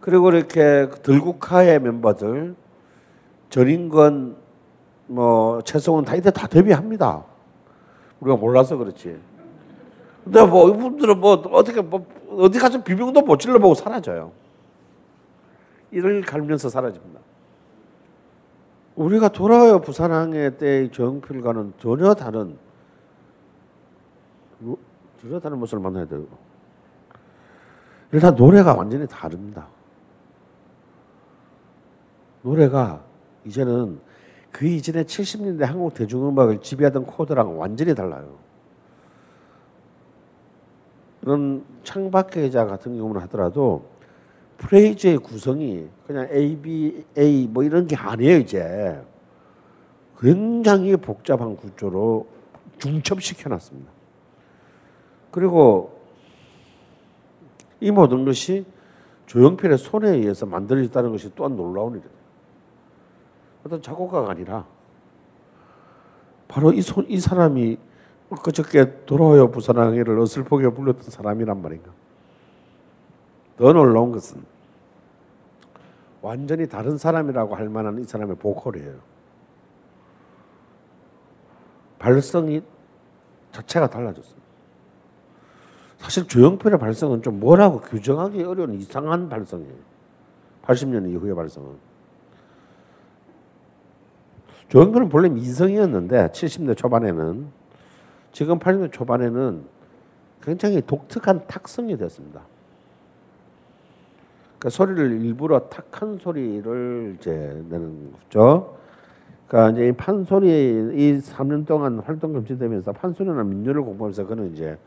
그리고 0.00 0.30
이렇게 0.30 0.90
들국화의 1.02 1.80
멤버들 1.80 2.54
전인권 3.48 4.36
뭐 5.06 5.62
최성원 5.62 6.04
다 6.04 6.14
이때 6.14 6.30
다 6.30 6.46
데뷔합니다. 6.46 7.24
우리가 8.20 8.36
몰라서 8.36 8.76
그렇지. 8.76 9.18
근데 10.24 10.44
뭐 10.44 10.68
이분들은 10.68 11.18
뭐 11.18 11.32
어떻게 11.52 11.80
뭐 11.80 12.06
어디 12.30 12.58
가서 12.58 12.82
비명도 12.82 13.22
못 13.22 13.38
질러보고 13.38 13.74
사라져요. 13.74 14.32
이를 15.92 16.20
갈면서 16.22 16.68
사라집니다. 16.68 17.20
우리가 18.96 19.28
돌아와요 19.28 19.80
부산항해 19.80 20.58
때의 20.58 20.90
조영필과는 20.90 21.74
전혀 21.78 22.12
다른 22.14 22.58
뭐, 24.58 24.76
전혀 25.22 25.38
다른 25.40 25.58
모습을 25.58 25.82
만나야 25.82 26.06
돼요. 26.06 26.26
일단 28.12 28.34
노래가 28.34 28.74
완전히 28.74 29.06
다릅니다. 29.06 29.66
노래가 32.42 33.02
이제는 33.44 34.00
그 34.50 34.66
이전에 34.66 35.04
70년대 35.04 35.64
한국 35.64 35.94
대중음악을 35.94 36.60
지배하던 36.60 37.04
코드랑 37.06 37.58
완전히 37.58 37.94
달라요. 37.94 38.38
그런 41.20 41.64
창밖의 41.82 42.44
여자 42.44 42.64
같은 42.64 42.96
경우는 42.96 43.20
하더라도 43.22 43.84
프레이즈의 44.58 45.18
구성이 45.18 45.88
그냥 46.06 46.28
A, 46.30 46.56
B, 46.56 47.04
A 47.18 47.48
뭐 47.48 47.64
이런 47.64 47.86
게 47.86 47.96
아니에요 47.96 48.38
이제 48.38 49.02
굉장히 50.18 50.96
복잡한 50.96 51.56
구조로 51.56 52.26
중첩시켜 52.78 53.48
놨습니다. 53.50 53.90
그리고 55.30 55.95
이 57.80 57.90
모든 57.90 58.24
것이 58.24 58.64
조영필의 59.26 59.78
손에 59.78 60.10
의해서 60.10 60.46
만들어졌다는 60.46 61.10
것이 61.10 61.34
또한 61.34 61.56
놀라운 61.56 61.92
일이에요. 61.92 62.16
어떤 63.64 63.82
작곡가가 63.82 64.30
아니라 64.30 64.64
바로 66.48 66.72
이, 66.72 66.80
손, 66.80 67.04
이 67.08 67.18
사람이 67.18 67.78
그저께 68.42 69.04
돌아와요 69.04 69.50
부산항해를 69.50 70.18
어슬프게 70.18 70.70
불렀던 70.70 71.04
사람이란 71.04 71.60
말인가. 71.60 71.90
더 73.56 73.72
놀라운 73.72 74.12
것은 74.12 74.42
완전히 76.22 76.68
다른 76.68 76.98
사람이라고 76.98 77.54
할 77.54 77.68
만한 77.68 77.98
이 77.98 78.04
사람의 78.04 78.36
보컬이에요. 78.36 78.98
발성이 81.98 82.62
자체가 83.52 83.88
달라졌어요. 83.88 84.45
사실 86.06 86.28
조영필의 86.28 86.78
발성은 86.78 87.22
좀 87.22 87.40
뭐라고 87.40 87.80
규정하기 87.80 88.40
어려운 88.44 88.74
이상한 88.74 89.28
발성이에요. 89.28 89.74
80년 90.62 91.10
이후의 91.10 91.34
발성은. 91.34 91.68
조영필은 94.68 95.08
본래 95.08 95.28
미성이었는데 95.28 96.28
70대 96.28 96.76
초반에는 96.76 97.48
지금 98.30 98.60
80년 98.60 98.92
초반에는 98.92 99.64
굉장히 100.42 100.80
독특한 100.80 101.44
탁성이 101.48 101.98
됐습니다. 101.98 102.42
그러니까 104.60 104.70
소리를 104.70 105.10
일부러 105.22 105.58
탁한 105.58 106.18
소리를 106.18 107.16
이제 107.18 107.64
내는 107.68 108.12
거죠. 108.12 108.76
그러니까 109.48 109.72
이제 109.72 109.88
이 109.88 109.92
판소리 109.92 110.46
이 110.46 111.18
3년 111.18 111.66
동안 111.66 111.98
활동 111.98 112.32
금지되면서 112.32 112.92
판소리나 112.92 113.42
민요를 113.42 113.82
공부하면서 113.82 114.24
그는 114.26 114.52
이제 114.52 114.78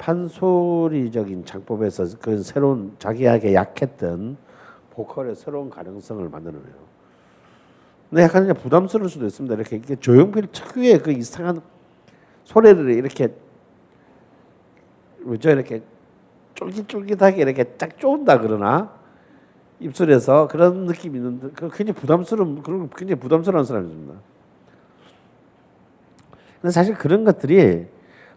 판소리적인 0.00 1.44
창법에서 1.44 2.18
그 2.20 2.42
새로운 2.42 2.96
자기에게 2.98 3.52
약했던 3.52 4.38
보컬의 4.92 5.36
새로운 5.36 5.68
가능성을 5.68 6.26
만들어내요. 6.26 6.90
근데 8.08 8.22
약간 8.22 8.44
이제 8.44 8.54
부담스러울 8.54 9.10
수도 9.10 9.26
있습니다. 9.26 9.54
이렇게, 9.54 9.76
이렇게 9.76 9.96
조용필 9.96 10.46
특유의 10.52 10.98
그 11.00 11.12
이상한 11.12 11.60
소리를 12.44 12.90
이렇게 12.90 13.28
뭐죠 15.20 15.50
이렇게 15.50 15.82
쫄깃쫄깃하게 16.54 17.42
이렇게 17.42 17.76
쫙 17.76 17.98
쪼은다 17.98 18.40
그러나 18.40 18.90
입술에서 19.80 20.48
그런 20.48 20.86
느낌이 20.86 21.18
있는데 21.18 21.50
그 21.54 21.68
굉장히 21.68 21.92
부담스러운 21.92 22.62
그런 22.62 22.88
굉장히 22.88 23.20
부담스러운 23.20 23.66
사람입니다. 23.66 24.14
근데 26.62 26.72
사실 26.72 26.94
그런 26.94 27.24
것들이 27.24 27.86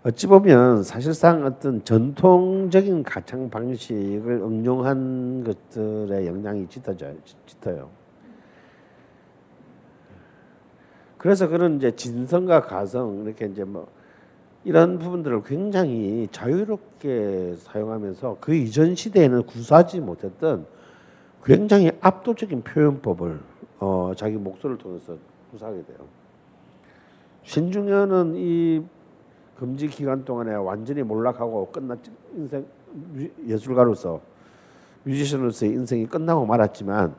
어찌 0.06 0.28
보면 0.28 0.84
사실상 0.84 1.46
어떤 1.46 1.84
전통적인 1.86 3.04
가창 3.04 3.50
방식을 3.50 4.42
응용한 4.44 5.46
것들의 5.46 6.28
영향이 6.28 6.68
짙어져요. 6.68 7.16
짙어요. 7.46 7.90
그래서 11.18 11.48
그런 11.48 11.78
이제 11.78 11.92
진성과 11.92 12.64
가성 12.64 13.24
이렇게 13.24 13.46
이제 13.46 13.64
뭐 13.64 13.88
이런 14.66 15.00
부분들을 15.00 15.42
굉장히 15.44 16.28
자유롭게 16.34 17.56
사용하면서 17.60 18.38
그 18.42 18.54
이전 18.54 18.96
시대에는 18.96 19.44
구사하지 19.44 20.02
못했던 20.02 20.66
굉장히 21.46 21.92
압도적인 22.02 22.64
표현법을 22.64 23.40
어, 23.80 24.12
자기 24.18 24.36
목소리를 24.36 24.78
통해서 24.80 25.16
구사하게 25.52 25.86
돼요. 25.86 25.98
신중현은 27.44 28.34
이 28.36 28.84
금지 29.58 29.88
기간 29.88 30.26
동안에 30.26 30.56
완전히 30.56 31.04
몰락하고 31.04 31.72
끝났 31.72 32.00
인생 32.36 32.66
예술가로서 33.48 34.22
뮤지션으로서의 35.04 35.74
인생이 35.74 36.06
끝나고 36.08 36.46
말았지만 36.46 37.16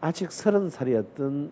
아직 0.00 0.30
서른 0.30 0.68
살이었던 0.70 1.50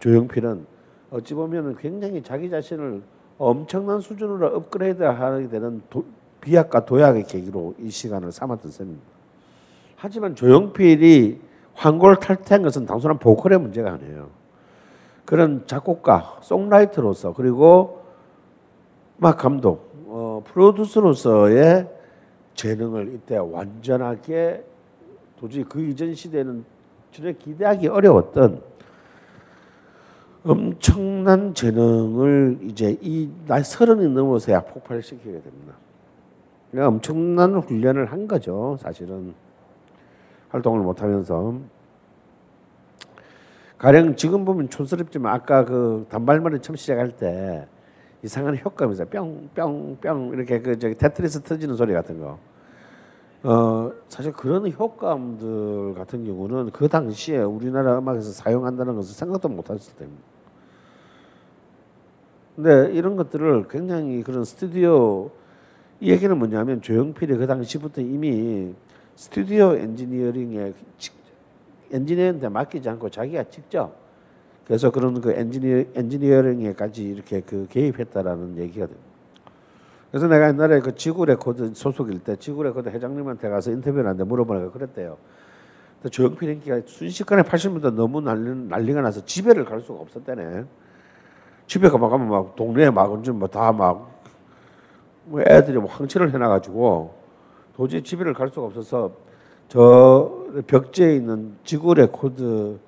조용필은 0.00 0.66
어찌 1.10 1.34
보면 1.34 1.76
굉장히 1.76 2.22
자기 2.22 2.50
자신을 2.50 3.02
엄청난 3.38 4.00
수준으로 4.00 4.48
업그레이드하게 4.56 5.48
되는 5.48 5.82
도, 5.88 6.04
비약과 6.40 6.84
도약의 6.84 7.24
계기로 7.24 7.74
이 7.78 7.90
시간을 7.90 8.32
삼았던 8.32 8.70
셈입니다. 8.70 9.06
하지만 9.96 10.34
조용필이 10.34 11.40
황골 11.74 12.16
탈퇴한 12.16 12.62
것은 12.62 12.86
단순한 12.86 13.18
보컬의 13.18 13.58
문제가 13.60 13.92
아니에요. 13.92 14.30
그런 15.24 15.66
작곡가, 15.66 16.38
송라이터로서 16.40 17.34
그리고 17.34 18.07
음악 19.20 19.38
감독, 19.38 19.90
어, 20.06 20.42
프로듀서로서의 20.46 21.88
재능을 22.54 23.14
이때 23.14 23.36
완전하게 23.36 24.64
도저히 25.38 25.64
그 25.64 25.80
이전 25.82 26.14
시대는 26.14 26.64
전혀 27.10 27.32
기대하기 27.32 27.88
어려웠던 27.88 28.62
엄청난 30.44 31.52
재능을 31.52 32.58
이제 32.62 32.96
이 33.00 33.30
나이 33.46 33.62
서른이 33.62 34.08
넘어서야 34.08 34.60
폭발시키게 34.60 35.30
됩니다. 35.30 35.74
그러니까 36.70 36.88
엄청난 36.88 37.54
훈련을 37.56 38.06
한 38.06 38.28
거죠, 38.28 38.76
사실은 38.80 39.34
활동을 40.50 40.80
못하면서 40.80 41.54
가령 43.78 44.16
지금 44.16 44.44
보면 44.44 44.70
촌스럽지만 44.70 45.32
아까 45.32 45.64
그 45.64 46.06
단발머리 46.08 46.60
처음 46.60 46.76
시작할 46.76 47.16
때 47.16 47.66
이상한 48.22 48.56
효과음이 48.56 48.94
있어요. 48.94 49.06
뿅뿅뿅 49.08 50.32
이렇게 50.34 50.60
그 50.60 50.78
저기 50.78 50.94
테트리스 50.94 51.42
터지는 51.42 51.76
소리 51.76 51.92
같은 51.92 52.18
거. 52.20 52.38
어 53.44 53.92
사실 54.08 54.32
그런 54.32 54.68
효과음들 54.70 55.94
같은 55.94 56.24
경우는 56.24 56.70
그 56.72 56.88
당시에 56.88 57.38
우리나라 57.38 57.98
음악에서 57.98 58.32
사용한다는 58.32 58.96
것을 58.96 59.14
생각도 59.14 59.48
못했을 59.48 59.94
때입니다. 59.94 60.22
근데 62.56 62.92
이런 62.92 63.14
것들을 63.14 63.68
굉장히 63.68 64.24
그런 64.24 64.44
스튜디오 64.44 65.30
이 66.00 66.10
얘기는 66.10 66.36
뭐냐면 66.36 66.82
조용필이 66.82 67.36
그 67.36 67.46
당시부터 67.46 68.00
이미 68.00 68.74
스튜디오 69.14 69.74
엔지니어링에 69.76 70.72
엔지니어한테 71.92 72.48
맡기지 72.48 72.88
않고 72.88 73.10
자기가 73.10 73.44
직접 73.44 74.07
그래서 74.68 74.90
그런 74.90 75.20
그 75.22 75.32
엔지니어 75.32 75.84
엔지니어링에까지 75.94 77.02
이렇게 77.02 77.40
그 77.40 77.66
개입했다라는 77.70 78.58
얘기가 78.58 78.86
됩니다. 78.86 79.08
그래서 80.10 80.28
내가 80.28 80.48
옛날에 80.48 80.80
그 80.80 80.94
지구 80.94 81.24
레코드 81.24 81.72
소속일 81.74 82.20
때 82.20 82.36
지구 82.36 82.62
레코드 82.62 82.90
회장님한테 82.90 83.48
가서 83.48 83.70
인터뷰를 83.70 84.04
하는데 84.04 84.24
물어보니까 84.24 84.70
그랬대요. 84.70 85.16
조용필 86.10 86.50
인기가 86.50 86.80
순식간에 86.84 87.42
80년대 87.42 87.94
너무 87.94 88.20
난리, 88.20 88.68
난리가 88.68 89.00
나서 89.00 89.24
집에를 89.24 89.64
갈 89.64 89.80
수가 89.80 90.00
없었대네. 90.00 90.64
집에 91.66 91.88
가면 91.88 92.28
막 92.28 92.54
동네에 92.54 92.90
막 92.90 93.10
언제 93.10 93.32
뭐 93.32 93.72
다 93.72 93.92
막 93.92 94.22
뭐 95.24 95.40
애들이 95.40 95.78
뭐 95.78 95.90
황치를 95.90 96.32
해놔가지고 96.32 97.14
도저히 97.74 98.02
집에를 98.02 98.34
갈 98.34 98.48
수가 98.48 98.66
없어서 98.66 99.12
저 99.68 100.46
벽지에 100.66 101.16
있는 101.16 101.56
지구 101.64 101.94
레코드 101.94 102.78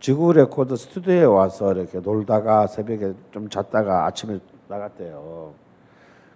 지구 0.00 0.32
레코드 0.32 0.76
스튜디오에 0.76 1.24
와서 1.24 1.72
이렇게 1.72 1.98
놀다가 1.98 2.66
새벽에 2.66 3.14
좀 3.32 3.48
잤다가 3.48 4.06
아침에 4.06 4.38
나갔대요. 4.68 5.52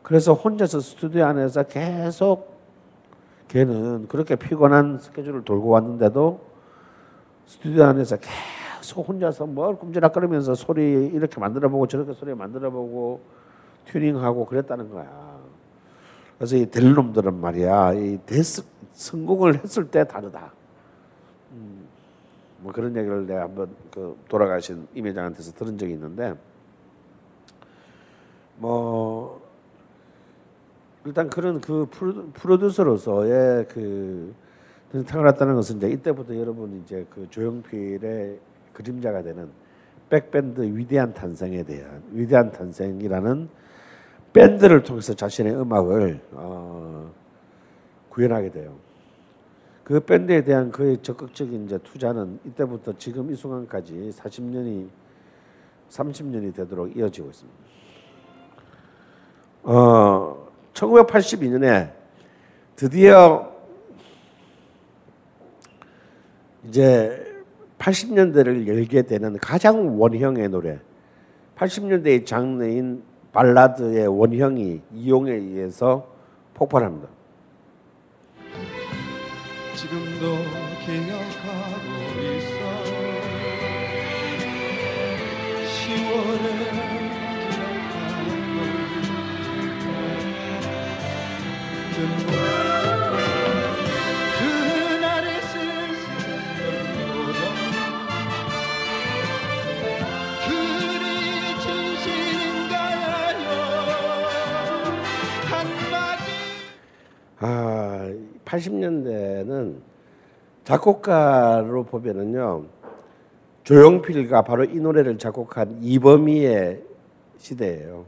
그래서 0.02 0.34
혼자서 0.34 0.80
스튜디오 0.80 1.24
안에서 1.26 1.62
계속 1.62 2.58
걔는 3.48 4.08
그렇게 4.08 4.34
피곤한 4.34 4.98
스케줄을 4.98 5.44
돌고 5.44 5.68
왔는데도 5.68 6.40
스튜디오 7.46 7.84
안에서 7.84 8.16
계속 8.16 9.08
혼자서 9.08 9.46
뭘 9.46 9.76
꿈지락거리면서 9.76 10.54
소리 10.54 11.06
이렇게 11.12 11.38
만들어보고 11.38 11.86
저렇게 11.86 12.14
소리 12.14 12.34
만들어보고 12.34 13.20
튜닝하고 13.86 14.46
그랬다는 14.46 14.90
거야. 14.90 15.38
그래서 16.36 16.56
이될 16.56 16.94
놈들은 16.94 17.40
말이야 17.40 17.92
이 17.92 18.18
데스, 18.26 18.64
성공을 18.90 19.62
했을 19.62 19.86
때 19.88 20.02
다르다. 20.02 20.52
음, 22.62 22.64
뭐 22.64 22.72
그런 22.72 22.96
얘기를 22.96 23.26
내가 23.26 23.42
한번 23.42 23.74
그 23.90 24.16
돌아가신 24.28 24.86
임 24.94 25.06
회장한테서 25.06 25.52
들은 25.52 25.76
적이 25.76 25.94
있는데 25.94 26.34
뭐 28.56 29.42
일단 31.04 31.28
그런 31.28 31.60
그 31.60 31.86
프로듀서로서의 32.34 33.66
그 33.68 34.34
타고났다는 35.06 35.54
것은 35.54 35.78
이제 35.78 35.88
이때부터 35.88 36.36
여러분 36.36 36.80
이제 36.84 37.04
그 37.10 37.26
조용필의 37.30 38.38
그림자가 38.72 39.22
되는 39.22 39.48
백밴드 40.10 40.60
위대한 40.60 41.12
탄생에 41.14 41.62
대한 41.62 42.02
위대한 42.12 42.52
탄생이라는 42.52 43.48
밴드를 44.32 44.82
통해서 44.82 45.14
자신의 45.14 45.54
음악을 45.56 46.20
어, 46.32 47.10
구현하게 48.10 48.50
돼요. 48.50 48.76
그 49.84 50.00
밴드에 50.00 50.44
대한 50.44 50.70
그의 50.70 50.98
적극적인 51.02 51.66
이제 51.66 51.78
투자는 51.78 52.38
이때부터 52.44 52.96
지금 52.98 53.30
이 53.30 53.34
순간까지 53.34 54.12
40년이 54.16 54.88
30년이 55.90 56.54
되도록 56.54 56.96
이어지고 56.96 57.28
있습니다. 57.28 57.58
어, 59.64 60.48
1982년에 60.72 61.92
드디어 62.76 63.52
이제 66.68 67.42
80년대를 67.78 68.66
열게 68.68 69.02
되는 69.02 69.36
가장 69.38 70.00
원형의 70.00 70.48
노래 70.48 70.78
80년대의 71.56 72.24
장르인 72.24 73.02
발라드의 73.32 74.06
원형이 74.06 74.80
이용에 74.94 75.32
의해서 75.32 76.06
폭발합니다. 76.54 77.08
지금도 79.82 80.38
기억하고 80.84 81.88
있어. 82.22 82.54
10월에 85.66 86.46
그날의 91.94 92.41
80년대는 108.52 109.80
작곡가로 110.64 111.84
보면은요. 111.84 112.66
조용필과 113.64 114.42
바로 114.42 114.64
이 114.64 114.78
노래를 114.78 115.18
작곡한 115.18 115.78
이범희의 115.80 116.82
시대예요. 117.38 118.04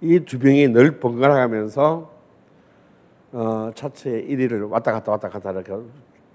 이 0.00 0.20
두 0.20 0.38
명이 0.38 0.68
늘 0.68 0.98
번갈아가면서 0.98 2.10
어, 3.32 3.70
차트의 3.74 4.28
1위를 4.28 4.70
왔다 4.70 4.92
갔다 4.92 5.12
왔다 5.12 5.28
갔다 5.28 5.50
이렇게 5.52 5.72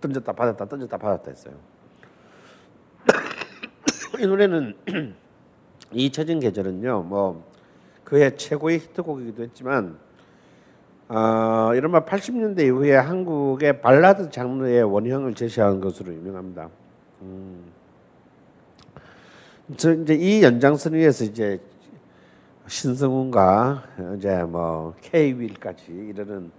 던졌다 0.02 0.32
받았다 0.34 0.66
던졌다 0.66 0.98
받았다 0.98 1.32
했어요. 1.32 1.54
이 4.20 4.26
노래는 4.28 4.76
잊혀진 5.92 6.40
계절은요. 6.40 7.04
뭐 7.04 7.44
그의 8.04 8.38
최고의 8.38 8.80
히트곡이기도 8.80 9.44
했지만 9.44 9.98
어, 11.14 11.76
이른바 11.76 12.06
80년대 12.06 12.62
이후에 12.62 12.96
한국의 12.96 13.82
발라드 13.82 14.30
장르의 14.30 14.82
원형을 14.84 15.34
제시한 15.34 15.82
것으로 15.82 16.14
유명합니다. 16.14 16.70
음. 17.24 17.66
저 19.76 19.92
이제 19.92 20.14
이 20.14 20.42
연장선에서 20.42 21.26
이제 21.26 21.60
신성훈과 22.66 23.84
이제 24.16 24.42
뭐 24.44 24.94
K-윌까지 25.02 25.92
이르는 25.92 26.50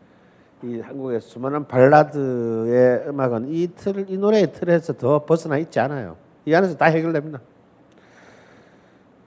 이 0.64 0.80
한국의 0.80 1.22
수많은 1.22 1.66
발라드의 1.66 3.08
음악은 3.08 3.48
이 3.48 3.68
틀, 3.74 4.04
이 4.10 4.18
노래의 4.18 4.52
틀에서 4.52 4.92
더 4.92 5.24
벗어나 5.24 5.56
있지 5.56 5.80
않아요. 5.80 6.18
이 6.44 6.54
안에서 6.54 6.76
다 6.76 6.86
해결됩니다. 6.86 7.40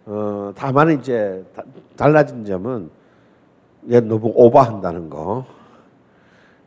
어, 0.05 0.53
다만 0.55 0.91
이제 0.91 1.43
다, 1.55 1.63
달라진 1.95 2.45
점은 2.45 2.83
얘 2.83 3.04
너무 3.87 4.31
오버한다는 4.33 5.09
거. 5.09 5.45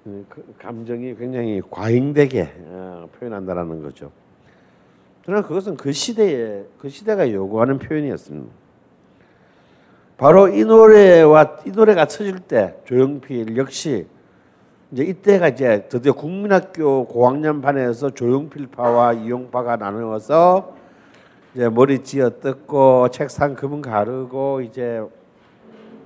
음, 0.06 0.24
그 0.28 0.54
감정이 0.58 1.16
굉장히 1.16 1.60
과잉되게 1.68 2.54
어, 2.66 3.08
표현한다라는 3.18 3.82
거죠. 3.82 4.10
그러나 5.24 5.46
그것은 5.46 5.76
그 5.76 5.92
시대에 5.92 6.64
그 6.78 6.88
시대가 6.88 7.30
요구하는 7.30 7.78
표현이었습니다. 7.78 8.50
바로 10.16 10.48
이 10.48 10.64
노래와 10.64 11.58
이 11.66 11.70
노래가 11.70 12.06
쳐질 12.06 12.40
때 12.40 12.76
조용필 12.86 13.56
역시 13.56 14.06
이제 14.90 15.04
이때가 15.04 15.48
이제 15.48 15.86
드디어 15.88 16.12
국민학교 16.12 17.04
고학년 17.06 17.60
반에서 17.60 18.10
조용필파와 18.10 19.12
이용파가 19.12 19.76
나누어서 19.76 20.74
이제 21.54 21.68
머리 21.68 22.02
찌어 22.02 22.30
뜯고 22.40 23.10
책상 23.10 23.54
금은 23.54 23.82
가르고 23.82 24.62
이제 24.62 25.02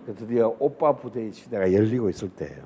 드디어 0.06 0.54
오빠 0.58 0.94
부대의 0.94 1.32
시대가 1.32 1.72
열리고 1.72 2.10
있을 2.10 2.30
때예요. 2.30 2.62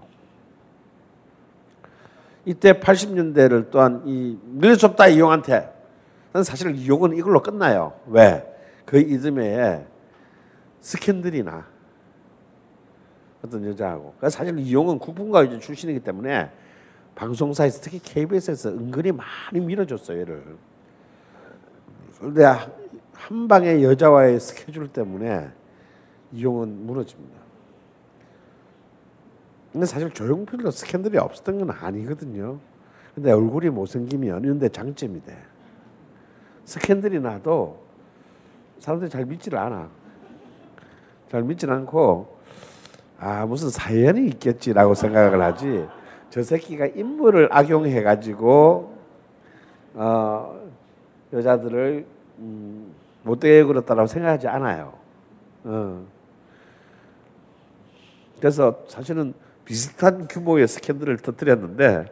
이때 2.44 2.72
80년대를 2.75 3.70
또한 3.70 4.03
이 4.07 4.38
밀릴 4.44 4.77
수 4.77 4.87
없다 4.87 5.09
이용한테 5.09 5.72
사실 6.44 6.75
이용은 6.75 7.16
이걸로 7.16 7.42
끝나요. 7.42 7.92
왜? 8.07 8.44
그 8.85 8.99
이듬해에 8.99 9.85
스캔들이나 10.81 11.66
어떤 13.44 13.66
여자하고 13.66 14.14
그러니까 14.16 14.31
사실 14.31 14.59
이용은 14.59 14.99
국분과 14.99 15.59
출신이기 15.59 16.01
때문에 16.01 16.51
방송사에서 17.14 17.81
특히 17.81 17.99
KBS에서 17.99 18.70
은근히 18.70 19.11
많이 19.12 19.61
밀어줬어요 19.61 20.20
얘를 20.20 20.57
그런데 22.18 22.44
한 23.12 23.49
방의 23.49 23.83
여자와의 23.83 24.38
스케줄 24.38 24.88
때문에 24.88 25.51
이용은 26.33 26.87
무너집니다. 26.87 27.37
근데 29.73 29.87
사실 29.87 30.11
조용필도 30.11 30.71
스캔들이 30.71 31.19
없었던 31.19 31.59
건 31.59 31.71
아니거든요. 31.71 32.59
근데 33.15 33.31
얼굴이 33.33 33.69
못생기면 33.71 34.45
이런데 34.45 34.69
장점이 34.69 35.23
돼. 35.25 35.37
스캔들이 36.65 37.21
나도 37.21 37.79
사람들이 38.79 39.11
잘 39.11 39.25
믿지를 39.25 39.59
않아. 39.59 39.89
잘 41.31 41.43
믿지는 41.43 41.75
않고 41.75 42.37
아 43.19 43.47
무슨 43.47 43.71
사연이 43.71 44.27
있겠지라고 44.29 44.95
생각을 44.95 45.43
하지. 45.43 45.87
저 46.31 46.43
새끼가 46.43 46.87
인물을 46.87 47.49
악용해 47.51 48.03
가지고 48.03 48.97
어, 49.95 50.61
여자들을 51.33 52.07
음, 52.39 52.95
못되게 53.23 53.62
굴었다라고 53.65 54.07
생각하지 54.07 54.49
않아요. 54.49 54.93
어. 55.65 56.16
그래서 58.38 58.83
사실은 58.88 59.35
비슷한 59.64 60.29
규모의 60.29 60.68
스캔들을 60.68 61.18
터뜨렸는데 61.18 62.07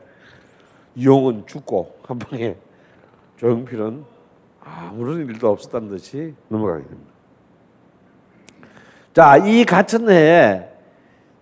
이용은 0.96 1.46
죽고 1.46 1.98
한 2.02 2.18
방에 2.18 2.56
조용필은 3.36 4.04
아무런 4.60 5.26
일도 5.26 5.48
없었다는 5.50 5.88
듯이 5.88 6.34
넘어가게 6.48 6.84
됩니다. 6.84 7.12
자, 9.12 9.36
이 9.36 9.64
같은 9.64 10.08
해에 10.08 10.68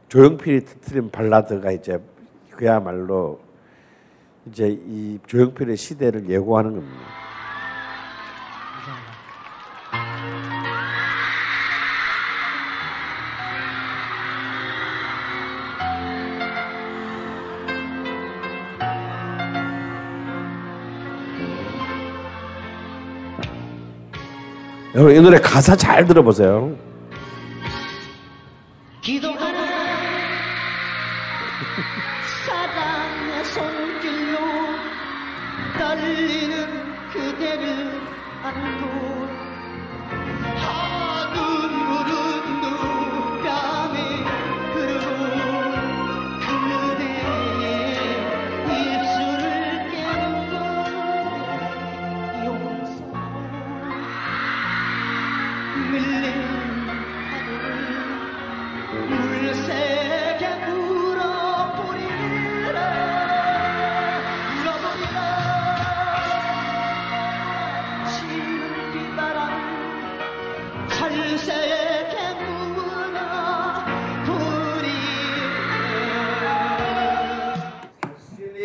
조용필이 0.09 0.65
터뜨린 0.65 1.11
발라드가 1.11 1.73
이제 1.73 1.99
그야말로 2.51 3.41
이제 4.47 4.69
이 4.69 5.19
조용필의 5.27 5.77
시대를 5.77 6.29
예고하는 6.29 6.75
겁니다. 6.75 7.01
여러분 24.95 25.15
이 25.17 25.21
노래 25.21 25.39
가사 25.39 25.75
잘 25.75 26.07
들어보세요. 26.07 26.71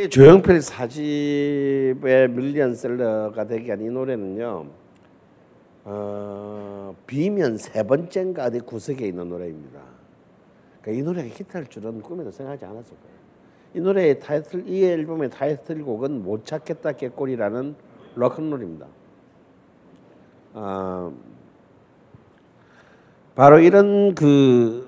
이 0.07 0.09
조용필 0.09 0.61
사집의 0.61 2.29
밀리언셀러가 2.29 3.45
되게 3.45 3.71
한 3.71 3.81
이 3.81 3.89
노래는요. 3.89 4.65
어, 5.83 6.95
비면 7.05 7.57
세 7.57 7.83
번째인가 7.83 8.45
어디 8.45 8.61
구석에 8.61 9.05
있는 9.05 9.27
노래입니다. 9.27 9.81
그러니까 10.81 11.01
이 11.01 11.03
노래가 11.03 11.27
히트할 11.27 11.67
줄은 11.67 12.01
꿈에도 12.01 12.31
생각하지 12.31 12.63
않았을 12.63 12.95
거예요. 12.95 13.17
이 13.73 13.79
노래의 13.81 14.19
타이틀, 14.19 14.65
이 14.65 14.85
앨범의 14.85 15.29
타이틀곡은 15.29 16.23
못 16.23 16.45
찾겠다 16.45 16.93
개꼬리라는 16.93 17.75
록큰롤입니다. 18.15 18.87
어, 20.53 21.13
바로 23.35 23.59
이런 23.59 24.15
그 24.15 24.86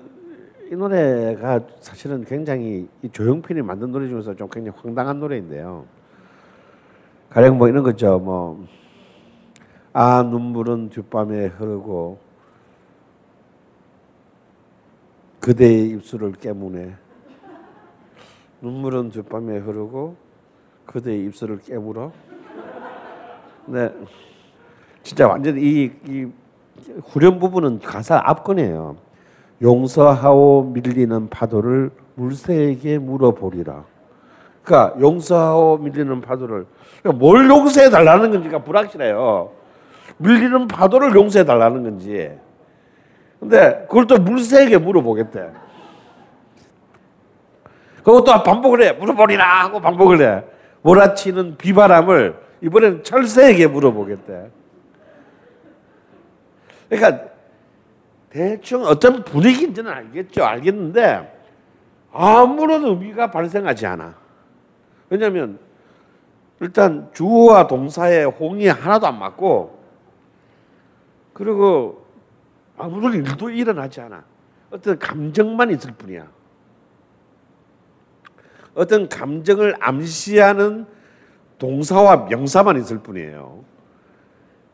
이 0.70 0.76
노래가 0.76 1.60
사실은 1.80 2.24
굉장히 2.24 2.88
이 3.02 3.08
조용필이 3.10 3.62
만든 3.62 3.90
노래 3.90 4.08
중에서 4.08 4.34
좀 4.34 4.48
굉장히 4.48 4.78
황당한 4.80 5.18
노래인데요. 5.18 5.84
가령 7.30 7.58
뭐 7.58 7.68
이런 7.68 7.82
거죠. 7.82 8.18
뭐 8.18 8.80
아 9.92 10.22
눈물은 10.22 10.90
뒷밤에 10.90 11.46
흐르고 11.46 12.18
그대의 15.40 15.88
입술을 15.90 16.32
깨무네. 16.32 16.94
눈물은 18.60 19.10
뒷밤에 19.10 19.58
흐르고 19.58 20.14
그대의 20.86 21.24
입술을 21.26 21.60
깨물어. 21.60 22.12
네, 23.66 23.92
진짜 25.02 25.26
완전 25.26 25.58
이, 25.58 25.90
이 26.06 26.30
후렴 27.04 27.38
부분은 27.40 27.80
가사 27.80 28.20
앞건이에요. 28.22 28.96
용서하오 29.62 30.70
밀리는 30.72 31.28
파도를 31.28 31.90
물새에게 32.14 32.98
물어보리라. 32.98 33.84
그러니까 34.62 35.00
용서하오 35.00 35.78
밀리는 35.78 36.20
파도를 36.20 36.66
그러니까 37.02 37.18
뭘 37.18 37.48
용서해 37.48 37.90
달라는 37.90 38.30
건지가 38.30 38.58
불확실해요. 38.62 39.50
밀리는 40.18 40.68
파도를 40.68 41.14
용서해 41.14 41.44
달라는 41.44 41.82
건지. 41.82 42.30
근데 43.38 43.86
그걸 43.88 44.06
또 44.06 44.18
물새에게 44.18 44.78
물어보겠대. 44.78 45.50
그것도 48.04 48.42
반복을 48.42 48.82
해. 48.82 48.92
물어보리라 48.92 49.64
하고 49.64 49.80
반복을 49.80 50.20
해. 50.22 50.44
몰아치는 50.82 51.56
비바람을 51.56 52.36
이번에는 52.62 53.04
철새에게 53.04 53.66
물어보겠대. 53.66 54.50
그러니까 56.88 57.29
대충 58.30 58.84
어떤 58.84 59.24
분위기인지는 59.24 59.90
알겠죠. 59.90 60.44
알겠는데 60.44 61.38
아무런 62.12 62.84
의미가 62.84 63.30
발생하지 63.30 63.86
않아. 63.86 64.14
왜냐하면 65.10 65.58
일단 66.60 67.10
주어와 67.12 67.66
동사의 67.66 68.26
홍이 68.26 68.68
하나도 68.68 69.06
안 69.06 69.18
맞고 69.18 69.78
그리고 71.32 72.06
아무런 72.78 73.14
일도 73.14 73.50
일어나지 73.50 74.00
않아. 74.00 74.24
어떤 74.70 74.98
감정만 74.98 75.70
있을 75.72 75.92
뿐이야. 75.92 76.26
어떤 78.74 79.08
감정을 79.08 79.74
암시하는 79.80 80.86
동사와 81.58 82.28
명사만 82.28 82.78
있을 82.78 82.98
뿐이에요. 82.98 83.64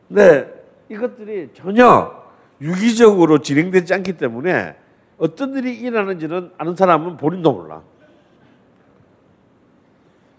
근데 0.07 0.53
이것들이 0.89 1.49
전혀 1.53 2.26
유기적으로 2.61 3.39
진행되지 3.41 3.93
않기 3.93 4.13
때문에 4.13 4.75
어떤 5.17 5.55
일이 5.55 5.75
일어나는지는 5.79 6.51
아는 6.57 6.75
사람은 6.75 7.17
본인도 7.17 7.51
몰라. 7.53 7.81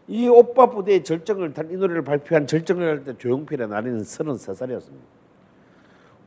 이 0.06 0.26
오빠 0.26 0.70
부대의 0.70 1.04
절정을 1.04 1.52
탄 1.52 1.70
이 1.70 1.76
노래를 1.76 2.02
발표한 2.02 2.46
절정을 2.46 2.86
할 2.88 3.04
때 3.04 3.16
조용필의 3.18 3.68
나이는 3.68 4.02
33살이었습니다. 4.02 5.18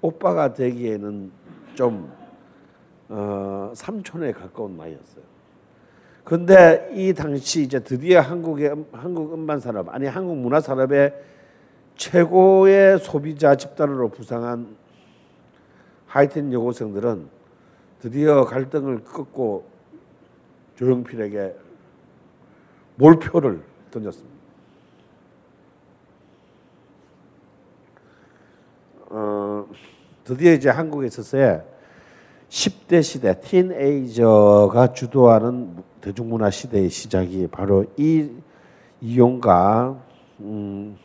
오빠가 0.02 0.54
되기에는 0.54 1.32
좀 1.76 2.12
어, 3.10 3.72
삼촌에 3.76 4.32
가까운 4.32 4.78
나이였어요. 4.78 5.24
근데 6.24 6.90
이 6.94 7.14
당시 7.14 7.64
이제 7.64 7.80
드디어 7.80 8.22
한국의 8.22 8.70
음- 8.70 8.86
한국 8.92 9.34
음반 9.34 9.60
산업 9.60 9.90
아니 9.90 10.06
한국 10.06 10.38
문화 10.38 10.60
산업의 10.62 11.14
최고의 11.96 13.00
소비자 13.00 13.56
집단으로 13.56 14.10
부상한 14.10 14.76
하이틴 16.12 16.52
여고생들은 16.52 17.30
드디어 18.02 18.44
갈등을 18.44 19.06
끊고 19.06 19.64
조용필에게 20.76 21.56
몰표를 22.96 23.62
던졌습니다. 23.92 24.36
어, 29.10 29.66
드디어 30.26 30.52
이제 30.52 30.70
한국에 30.70 31.08
있어서의 31.08 31.64
10대 32.50 33.02
시대, 33.04 33.40
티네이저가 33.40 34.92
주도하는 34.92 35.82
대중문화 36.02 36.50
시대의 36.50 36.90
시작이 36.90 37.48
바로 37.48 37.86
이 37.96 38.30
이용과 39.00 39.98
음, 40.42 40.98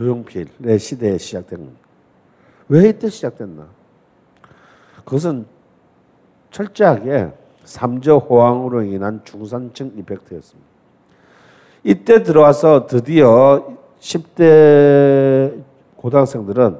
조용필의 0.00 0.78
시대에 0.78 1.18
시작된 1.18 1.58
겁니다. 1.58 1.80
왜 2.68 2.88
이때 2.88 3.10
시작됐나? 3.10 3.66
그것은 5.04 5.44
철저하게 6.50 7.32
삼저 7.64 8.16
호황으로 8.16 8.82
인한 8.82 9.20
중산층 9.24 9.92
이펙트였습니다. 9.98 10.70
이때 11.84 12.22
들어와서 12.22 12.86
드디어 12.86 13.76
10대 14.00 15.62
고등학생들은 15.96 16.78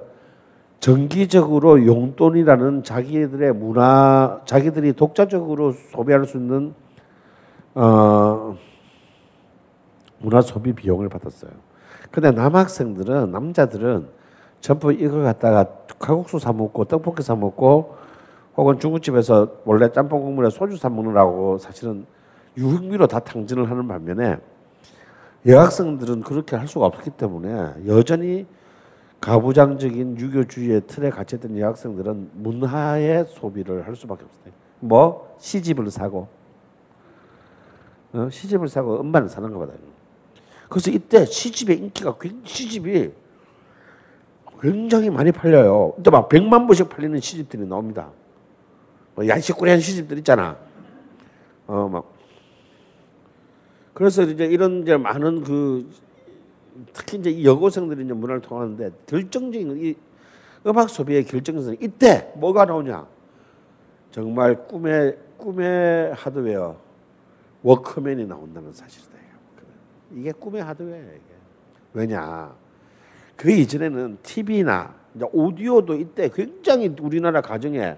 정기적으로 0.81 1.85
용돈이라는 1.85 2.85
자기들의 2.85 3.53
문화, 3.53 4.41
자기들이 4.47 4.95
독자적으로 4.95 5.73
소비할 5.73 6.25
수 6.25 6.39
있는 6.39 6.75
어, 7.75 8.57
문화 10.19 10.41
소비 10.41 10.73
비용을 10.73 11.11
받았어요. 11.11 11.70
근데 12.11 12.31
남학생들은 12.31 13.31
남자들은 13.31 14.09
전부 14.61 14.93
이걸 14.93 15.25
갖다가 15.25 15.67
칼국수 15.99 16.39
사 16.39 16.53
먹고 16.53 16.85
떡볶이 16.85 17.23
사 17.23 17.35
먹고 17.35 17.97
혹은 18.57 18.79
중국집에서 18.79 19.49
원래 19.65 19.91
짬뽕 19.91 20.23
국물에 20.23 20.51
소주 20.51 20.77
사 20.77 20.89
먹느라고 20.89 21.59
사실은 21.59 22.05
유흥비로 22.57 23.07
다 23.07 23.21
탕진을 23.21 23.71
하는 23.71 23.87
반면에 23.87 24.39
여학생들은 25.47 26.23
그렇게 26.23 26.57
할 26.57 26.69
수가 26.69 26.87
없기 26.87 27.11
때문에 27.11 27.87
여전히 27.87 28.47
가부장적인 29.21 30.19
유교주의의 30.19 30.83
틀에 30.87 31.11
갇혔던 31.11 31.59
여학생들은 31.59 32.31
문화의 32.35 33.27
소비를 33.27 33.87
할 33.87 33.95
수밖에 33.95 34.25
없어요. 34.25 34.53
뭐 34.81 35.37
시집을 35.39 35.91
사고 35.91 36.29
어? 38.13 38.29
시집을 38.31 38.69
사고 38.69 39.01
음반을 39.01 39.29
사는 39.29 39.51
거거든요. 39.51 40.00
그래서 40.71 40.91
이때 40.91 41.27
시집의 41.27 41.79
인기가 41.79 42.17
시집이 42.45 43.11
굉장히 44.61 45.11
많이 45.11 45.33
팔려요. 45.33 45.95
이때 45.99 46.11
막 46.11 46.29
100만 46.29 46.69
부씩 46.69 46.89
팔리는 46.89 47.21
시집들이 47.21 47.67
나옵니다. 47.67 48.11
뭐 49.15 49.27
야식꾸리한 49.27 49.81
시집들 49.81 50.17
있잖아. 50.19 50.57
어 51.67 51.89
막 51.89 52.21
그래서 53.93 54.23
이제 54.23 54.47
이런 54.47 54.83
이제 54.83 54.97
많은 54.97 55.43
그 55.43 55.91
특히 56.93 57.19
이제 57.19 57.31
이 57.31 57.45
여고생들이 57.45 58.05
이제 58.05 58.15
문화를 58.15 58.41
통하는데 58.41 58.93
결정적인 59.07 59.85
이 59.85 59.95
음악 60.67 60.89
소비의 60.89 61.25
결정성 61.25 61.77
이때 61.81 62.33
뭐가 62.37 62.65
나오냐? 62.65 63.07
정말 64.13 64.67
꿈의 64.69 65.19
꿈의 65.37 66.15
하드웨어 66.15 66.77
워크맨이 67.63 68.27
나온다는 68.27 68.73
사실 68.73 69.10
이게 70.15 70.33
꿈의 70.33 70.63
하드웨어예요. 70.63 71.07
이게. 71.07 71.35
왜냐? 71.93 72.53
그 73.37 73.51
이전에는 73.51 74.19
TV나 74.23 74.95
오디오도 75.33 75.95
이때 75.95 76.29
굉장히 76.29 76.95
우리나라 77.01 77.41
가정에 77.41 77.97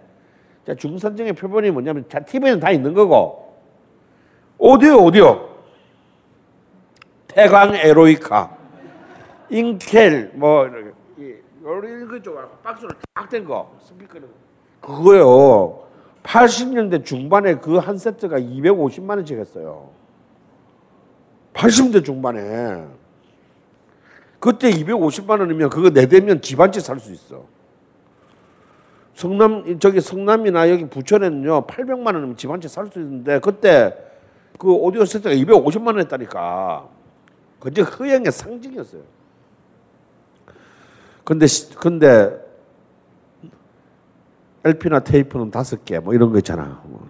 중산층의 0.79 1.33
표본이 1.35 1.71
뭐냐면 1.73 2.05
자 2.09 2.21
TV는 2.21 2.61
다 2.61 2.71
있는 2.71 2.95
거고 2.95 3.57
오디오 4.57 5.05
오디오 5.05 5.49
태광 7.27 7.75
에로이카 7.75 8.57
인켈 9.51 10.33
뭐 10.35 10.67
이런 10.67 12.09
거죠 12.09 12.49
박스로 12.63 12.91
쫙된 13.17 13.45
거 13.45 13.75
스피커는 13.81 14.29
그거요 14.81 15.83
80년대 16.23 17.05
중반에 17.05 17.57
그 17.57 17.79
한 17.79 17.99
세트가 17.99 18.39
250만 18.39 19.17
원씩 19.17 19.39
했어요 19.39 19.91
80대 21.55 22.05
중반에 22.05 22.87
그때 24.41 24.71
250만 24.71 25.39
원이면 25.41 25.71
그거 25.71 25.91
내대면 25.91 26.41
집 26.41 26.59
한 26.61 26.71
채 26.73 26.81
살 26.81 26.99
수 26.99 27.13
있어. 27.13 27.45
성남 29.15 29.79
저기 29.79 30.01
성남이나 30.01 30.71
여기 30.71 30.89
부천에는요 30.89 31.67
800만 31.67 32.07
원이면 32.15 32.37
집 32.37 32.49
한 32.51 32.61
채 32.61 32.67
살 32.69 32.89
수 32.91 32.99
있는데 33.01 33.39
그때 33.41 33.95
그 34.59 34.73
오디오 34.73 35.05
세트가 35.05 35.35
250만 35.35 35.89
원 35.89 35.99
했다니까. 36.01 36.89
그저 37.61 37.83
흐영의 37.83 38.33
상징이었어요. 38.33 39.03
근데 41.25 41.47
시- 41.47 41.73
근데 41.77 42.41
LP나 44.65 45.01
테이프는 45.01 45.51
다섯 45.51 45.85
개 45.85 45.99
뭐 46.01 46.15
이런 46.15 46.33
거 46.33 46.39
있잖아. 46.39 46.81
뭐. 46.85 47.09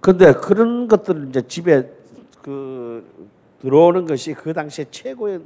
근데 0.00 0.32
그런 0.34 0.88
것들을 0.88 1.28
이제 1.28 1.40
집에 1.46 1.90
그 2.42 3.30
들어오는 3.60 4.06
것이 4.06 4.34
그 4.34 4.52
당시에 4.52 4.86
최고의 4.90 5.40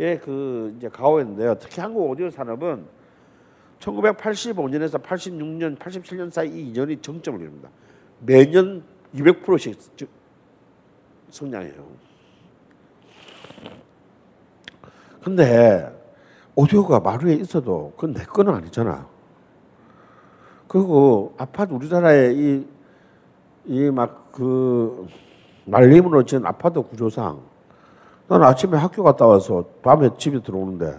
예, 0.00 0.16
그 0.16 0.74
이제 0.78 0.88
가오였는데요. 0.88 1.56
특히 1.58 1.80
한국 1.80 2.08
오디오 2.08 2.30
산업은 2.30 2.84
1985년에서 3.80 5.02
86년, 5.02 5.76
87년 5.76 6.30
사이 6.30 6.48
이 6.48 6.72
2년이 6.72 7.02
정점을 7.02 7.40
이룹니다. 7.40 7.68
매년 8.20 8.84
200%씩 9.14 9.76
성장해요. 11.30 11.86
근데 15.22 15.92
오디오가 16.54 17.00
마루에 17.00 17.34
있어도 17.34 17.92
그건 17.96 18.14
내 18.14 18.24
거는 18.24 18.54
아니잖아. 18.54 19.06
그리고 20.68 21.34
아파트 21.38 21.72
우리나라의 21.72 22.64
이이 23.66 23.90
막그 23.90 25.08
말림으로 25.68 26.24
지은 26.24 26.46
아파트 26.46 26.80
구조상 26.80 27.40
나는 28.26 28.46
아침에 28.46 28.76
학교 28.76 29.02
갔다 29.02 29.26
와서 29.26 29.64
밤에 29.82 30.10
집에 30.18 30.40
들어오는데 30.42 30.98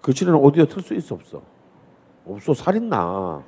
그 0.00 0.12
집에는 0.12 0.38
오디오 0.38 0.66
틀 0.66 0.82
수 0.82 0.94
있어 0.94 1.14
없어? 1.14 1.42
없어 2.26 2.54
살인나. 2.54 3.42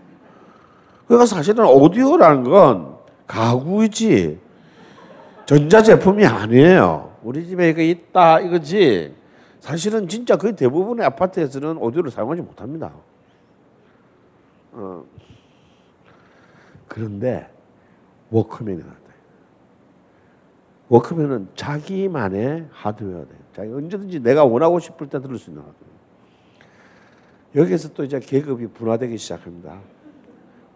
그러니까 1.07 1.27
사실은 1.27 1.65
오디오라는 1.67 2.45
건 2.45 2.97
가구이지 3.27 4.41
전자제품이 5.47 6.25
아니에요. 6.27 7.13
우리 7.23 7.47
집에 7.47 7.71
이거 7.71 7.83
있다 7.83 8.41
이거지. 8.41 9.15
사실은 9.61 10.09
진짜 10.09 10.37
거의 10.37 10.55
대부분의 10.55 11.05
아파트에서는 11.07 11.77
오디오를 11.79 12.11
사용하지 12.11 12.43
못합니다. 12.43 12.93
어. 14.73 15.05
그런데 16.89 17.51
워크맨이 18.31 18.79
나왔다. 18.79 19.06
워크맨은 20.89 21.49
자기만의 21.57 22.69
하드웨어다. 22.71 23.29
자기 23.55 23.73
언제든지 23.73 24.21
내가 24.21 24.45
원하고 24.45 24.79
싶을 24.79 25.09
때 25.09 25.21
들을 25.21 25.39
수 25.39 25.51
있는 25.51 25.63
하드웨어. 25.63 25.97
여기서 27.57 27.93
또 27.95 28.05
이제 28.05 28.21
계급이 28.21 28.67
분화되기 28.69 29.17
시작합니다. 29.17 29.81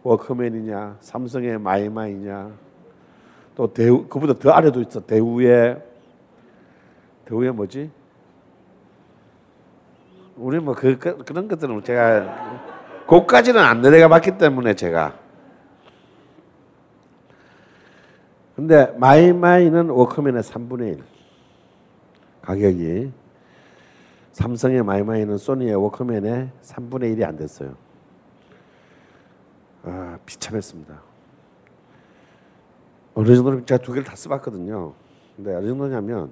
워크맨이냐, 0.03 0.97
삼성의 1.01 1.59
마이마이냐, 1.59 2.51
또 3.55 3.73
대우 3.73 4.07
그보다 4.09 4.33
더 4.33 4.51
아래도 4.51 4.81
있어 4.81 5.05
대우의 5.05 5.83
대우의 7.27 7.53
뭐지? 7.53 7.91
우리 10.37 10.59
뭐 10.59 10.75
그 10.75 10.99
그, 10.99 11.19
그런 11.19 11.47
것들은 11.49 11.85
제가 11.85 13.05
고까지는 13.07 13.61
안 13.61 13.83
내려가 13.83 14.09
봤기 14.09 14.39
때문에 14.39 14.75
제가 14.75 15.15
근데 18.61 18.93
마이마이는 18.99 19.89
워크맨의 19.89 20.43
3분의 20.43 20.99
1 20.99 21.05
가격이 22.43 23.11
삼성의 24.33 24.83
마이마이는 24.83 25.39
소니의 25.39 25.75
워크맨의 25.77 26.51
3분의 26.61 27.17
1이 27.17 27.27
안 27.27 27.37
됐어요. 27.37 27.75
아, 29.83 30.19
비참했습니다. 30.27 31.03
어느 33.15 33.35
정도로 33.35 33.65
제가 33.65 33.83
두 33.83 33.93
개를 33.93 34.05
다 34.05 34.15
써봤거든요. 34.15 34.93
근데 35.37 35.55
어느 35.55 35.67
정도냐면 35.69 36.31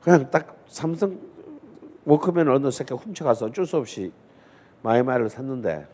그냥 0.00 0.28
딱 0.28 0.56
삼성 0.66 1.20
워크맨 2.04 2.48
어느 2.48 2.68
새끼 2.72 2.94
훔쳐가서 2.94 3.46
어쩔 3.46 3.64
수 3.64 3.76
없이 3.76 4.10
마이마이를 4.82 5.30
샀는데 5.30 5.86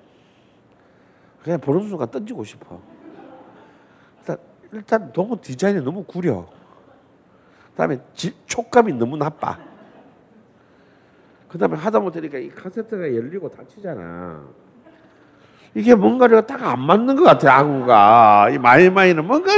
그냥 1.43 1.61
보는 1.61 1.87
순간 1.87 2.11
던지고 2.11 2.45
싶어. 2.45 2.81
일단, 4.73 5.13
너무 5.13 5.41
디자인이 5.41 5.81
너무 5.83 6.05
구려. 6.05 6.47
그다음에 7.71 7.99
지, 8.15 8.35
촉감이 8.47 8.93
너무 8.95 9.17
나빠. 9.17 9.59
그다음에 11.49 11.77
하다 11.77 12.01
못하니까 12.01 12.39
이 12.39 12.49
카세트가 12.51 13.15
열리고 13.15 13.51
닫히잖아. 13.51 14.45
이게 15.75 15.95
뭔가가 15.95 16.47
딱 16.47 16.69
안 16.69 16.81
맞는 16.81 17.17
것 17.17 17.25
같아 17.25 17.59
아구가 17.59 18.51
이 18.51 18.59
마이마이는 18.59 19.25
뭔가 19.25 19.53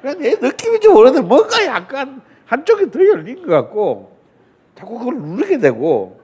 그냥 0.00 0.18
내 0.18 0.34
느낌이 0.36 0.78
좀 0.80 0.96
오는데 0.96 1.20
뭔가 1.20 1.64
약간 1.66 2.22
한쪽이 2.46 2.90
더 2.90 3.00
열린 3.00 3.46
것 3.46 3.52
같고 3.52 4.16
자꾸 4.74 4.98
그걸 4.98 5.16
누르게 5.16 5.58
되고 5.58 6.20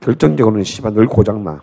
결정적으로는 0.00 0.64
씨발 0.64 0.94
늘 0.94 1.06
고장 1.06 1.44
나. 1.44 1.62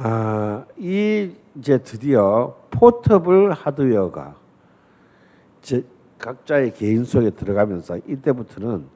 아, 0.00 0.64
이 0.76 1.34
이제 1.56 1.78
드디어 1.78 2.56
포터블 2.70 3.52
하드웨어가 3.52 4.36
이제 5.60 5.84
각자의 6.18 6.74
개인 6.74 7.04
속에 7.04 7.30
들어가면서 7.30 7.96
이때부터는 8.06 8.86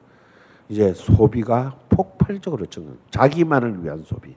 이제 0.69 0.93
소비가 0.93 1.77
폭발적으로 1.89 2.65
증가. 2.67 2.93
자기만을 3.11 3.83
위한 3.83 4.01
소비. 4.03 4.33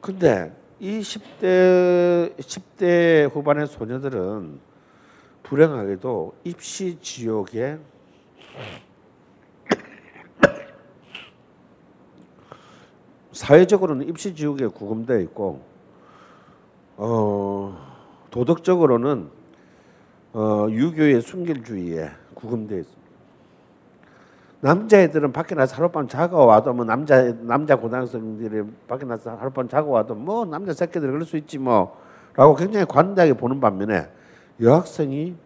근데 0.00 0.56
이 0.80 1.00
10대 1.00 2.36
10대 2.38 3.30
후반의 3.34 3.66
소녀들은 3.66 4.60
불행하게도 5.42 6.34
입시 6.44 6.98
지옥에 7.02 7.78
사회적으로는 13.36 14.08
입시 14.08 14.34
지옥에 14.34 14.66
구금되어 14.66 15.18
있고 15.20 15.60
어, 16.96 17.76
도덕적으로는 18.30 19.28
어, 20.32 20.66
유교의 20.70 21.20
순결주의에 21.20 22.10
구금되어 22.34 22.78
있습니다. 22.78 23.06
남자애들은 24.60 25.32
밖에 25.32 25.54
나서 25.54 25.76
하룻밤 25.76 26.08
자고 26.08 26.46
와도 26.46 26.72
뭐 26.72 26.86
남자 26.86 27.30
남자 27.42 27.76
고등학생들이 27.76 28.64
밖에 28.88 29.04
나서 29.04 29.34
하룻밤 29.36 29.68
자고 29.68 29.90
와도 29.90 30.14
뭐 30.14 30.46
남자 30.46 30.72
새끼들 30.72 31.10
그럴 31.10 31.26
수 31.26 31.36
있지 31.36 31.58
뭐라고 31.58 32.56
굉장히 32.56 32.86
관대하게 32.86 33.34
보는 33.34 33.60
반면에 33.60 34.08
여학생이 34.62 35.36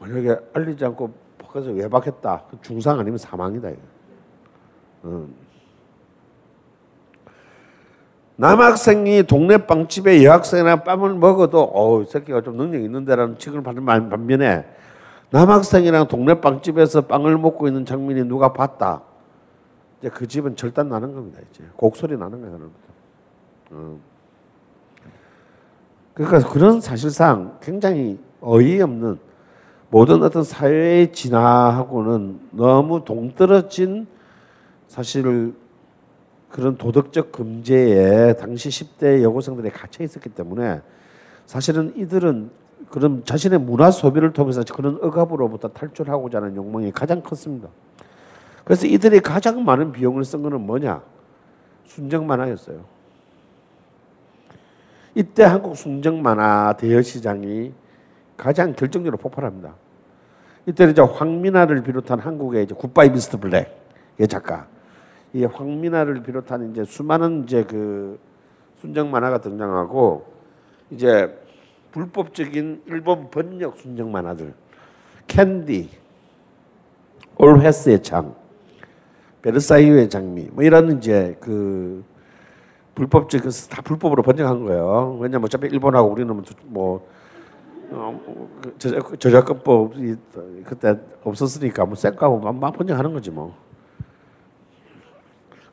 만약에 0.00 0.36
알리지 0.52 0.84
않고 0.84 1.14
밖에서 1.38 1.70
외박했다 1.70 2.42
그 2.50 2.58
중상 2.60 2.98
아니면 2.98 3.18
사망이다 3.18 3.70
이거. 3.70 3.80
음. 5.04 5.45
남학생이 8.36 9.22
동네 9.24 9.56
빵집에 9.56 10.22
여학생이나 10.24 10.82
빵을 10.84 11.14
먹어도 11.14 11.60
어우 11.60 12.04
새끼가 12.04 12.42
좀 12.42 12.56
능력 12.56 12.82
있는데라는 12.82 13.38
칭을 13.38 13.62
받는 13.62 13.84
반면에 13.84 14.66
남학생이랑 15.30 16.08
동네 16.08 16.40
빵집에서 16.40 17.02
빵을 17.02 17.38
먹고 17.38 17.66
있는 17.66 17.84
장면이 17.84 18.24
누가 18.24 18.52
봤다. 18.52 19.02
이제 19.98 20.10
그 20.10 20.28
집은 20.28 20.54
절단 20.56 20.88
나는 20.88 21.14
겁니다. 21.14 21.40
이제 21.50 21.64
곡소리 21.76 22.16
나는 22.16 22.40
거예요. 22.42 22.70
어. 23.70 23.98
그러니까 26.14 26.48
그런 26.50 26.80
사실상 26.80 27.58
굉장히 27.60 28.18
어이없는 28.40 29.18
모든 29.90 30.22
어떤 30.22 30.42
사회의 30.42 31.12
진화하고는 31.12 32.40
너무 32.52 33.04
동떨어진 33.04 34.06
사실 34.88 35.54
그런 36.50 36.76
도덕적 36.76 37.32
금제에 37.32 38.34
당시 38.34 38.68
10대 38.68 39.22
여고생들이 39.22 39.70
갇혀 39.70 40.04
있었기 40.04 40.30
때문에 40.30 40.80
사실은 41.46 41.92
이들은 41.96 42.50
그런 42.90 43.24
자신의 43.24 43.60
문화 43.60 43.90
소비를 43.90 44.32
통해서 44.32 44.62
그런 44.64 44.98
억압으로부터 45.02 45.68
탈출하고자 45.68 46.38
하는 46.38 46.56
욕망이 46.56 46.92
가장 46.92 47.20
컸습니다. 47.20 47.68
그래서 48.64 48.86
이들이 48.86 49.20
가장 49.20 49.64
많은 49.64 49.92
비용을 49.92 50.24
쓴 50.24 50.42
것은 50.42 50.60
뭐냐? 50.60 51.02
순정 51.86 52.26
만화였어요. 52.26 52.84
이때 55.14 55.44
한국 55.44 55.76
순정 55.76 56.20
만화 56.20 56.74
대여 56.76 57.00
시장이 57.00 57.72
가장 58.36 58.74
결정적으로 58.74 59.16
폭발합니다. 59.16 59.74
이때는 60.66 60.92
이제 60.92 61.00
황미나를 61.00 61.82
비롯한 61.82 62.18
한국의 62.18 62.64
이제 62.64 62.74
굿바이 62.74 63.10
미스터 63.10 63.38
블랙의 63.38 64.28
작가, 64.28 64.66
이 65.36 65.44
황미나를 65.44 66.22
비롯한 66.22 66.70
이제 66.70 66.82
수많은 66.84 67.44
이제 67.44 67.62
그 67.62 68.18
순정 68.80 69.10
만화가 69.10 69.42
등장하고 69.42 70.24
이제 70.90 71.38
불법적인 71.92 72.84
일본 72.86 73.28
번역 73.30 73.76
순정 73.76 74.10
만화들, 74.10 74.54
캔디, 75.26 75.90
올헤스의 77.36 78.02
창, 78.02 78.34
베르사유의 79.42 80.08
장미, 80.08 80.48
뭐 80.50 80.64
이런 80.64 80.96
이제 80.96 81.36
그 81.38 82.02
불법적 82.94 83.42
다 83.68 83.82
불법으로 83.82 84.22
번역한 84.22 84.64
거예요. 84.64 85.18
왜냐면 85.20 85.44
어차피 85.44 85.66
일본하고 85.66 86.08
우리는 86.08 86.42
뭐 86.64 87.06
어, 87.90 88.20
그 88.62 88.74
저작, 88.78 89.20
저작권법이 89.20 90.16
그때 90.64 90.98
없었으니까 91.22 91.84
뭐 91.84 91.94
쌩까고 91.94 92.38
막, 92.38 92.54
막 92.54 92.72
번역하는 92.72 93.12
거지 93.12 93.30
뭐. 93.30 93.65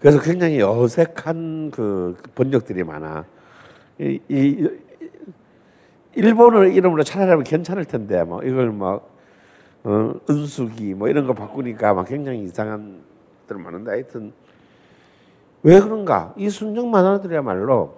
그래서 0.03 0.19
굉장히 0.19 0.61
어색한 0.61 1.71
그 1.71 2.17
번역들이 2.35 2.83
많아. 2.83 3.23
이, 4.01 4.19
이 4.27 4.69
일본어 6.13 6.65
이름으로 6.65 7.03
차라리 7.03 7.29
하면 7.29 7.45
괜찮을 7.45 7.85
텐데 7.85 8.21
뭐 8.25 8.43
이걸 8.43 8.73
막 8.73 9.09
어, 9.85 10.13
은숙이 10.29 10.93
뭐 10.95 11.07
이런 11.07 11.25
거 11.25 11.31
바꾸니까 11.31 11.93
막 11.93 12.05
굉장히 12.05 12.43
이상한 12.43 13.01
들 13.47 13.57
많은데 13.57 13.91
하여튼 13.91 14.33
왜 15.63 15.79
그런가? 15.79 16.33
이 16.35 16.49
순정 16.49 16.91
만화들이야말로 16.91 17.95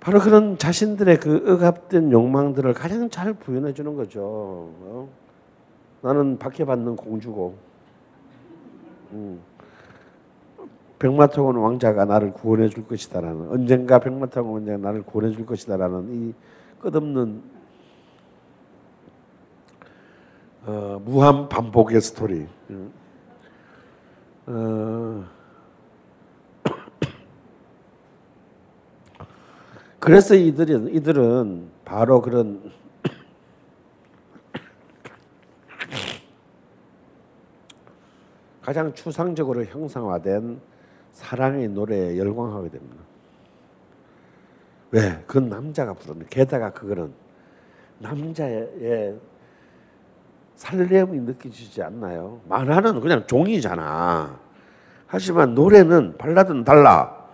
바로 0.00 0.20
그런 0.20 0.58
자신들의 0.58 1.18
그 1.18 1.50
억압된 1.50 2.12
욕망들을 2.12 2.74
가장 2.74 3.08
잘 3.08 3.32
부연해 3.32 3.72
주는 3.72 3.96
거죠. 3.96 4.20
어? 4.20 5.08
나는 6.02 6.38
박해받는 6.38 6.96
공주고, 6.96 7.56
음. 9.12 9.40
백마통원 10.98 11.56
왕자가 11.56 12.06
나를 12.06 12.32
구원해 12.32 12.68
줄 12.68 12.86
것이다라는 12.86 13.50
언젠가 13.50 13.98
백마통원 13.98 14.54
왕자가 14.54 14.78
나를 14.78 15.02
구원해 15.02 15.34
줄 15.34 15.44
것이다라는 15.44 16.08
이 16.10 16.34
끝없는 16.80 17.56
어, 20.66 21.00
무한 21.04 21.48
반복의 21.48 22.00
스토리. 22.00 22.46
음. 22.70 22.92
어, 24.46 25.24
그래서 30.00 30.34
이들은 30.34 30.92
이들은 30.92 31.70
바로 31.84 32.20
그런 32.20 32.72
가장 38.60 38.92
추상적으로 38.92 39.64
형상화된 39.64 40.60
사랑의 41.16 41.68
노래에 41.68 42.18
열광하게 42.18 42.68
됩니다. 42.68 43.02
왜? 44.90 45.24
그건 45.26 45.48
남자가 45.48 45.94
부릅니다. 45.94 46.28
게다가 46.30 46.70
그거는 46.70 47.10
남자의 47.98 49.18
설렘이 50.56 51.20
느껴지지 51.20 51.82
않나요? 51.82 52.42
만화는 52.46 53.00
그냥 53.00 53.26
종이잖아. 53.26 54.38
하지만 55.06 55.54
노래는 55.54 56.18
발라드는 56.18 56.64
달라. 56.64 57.26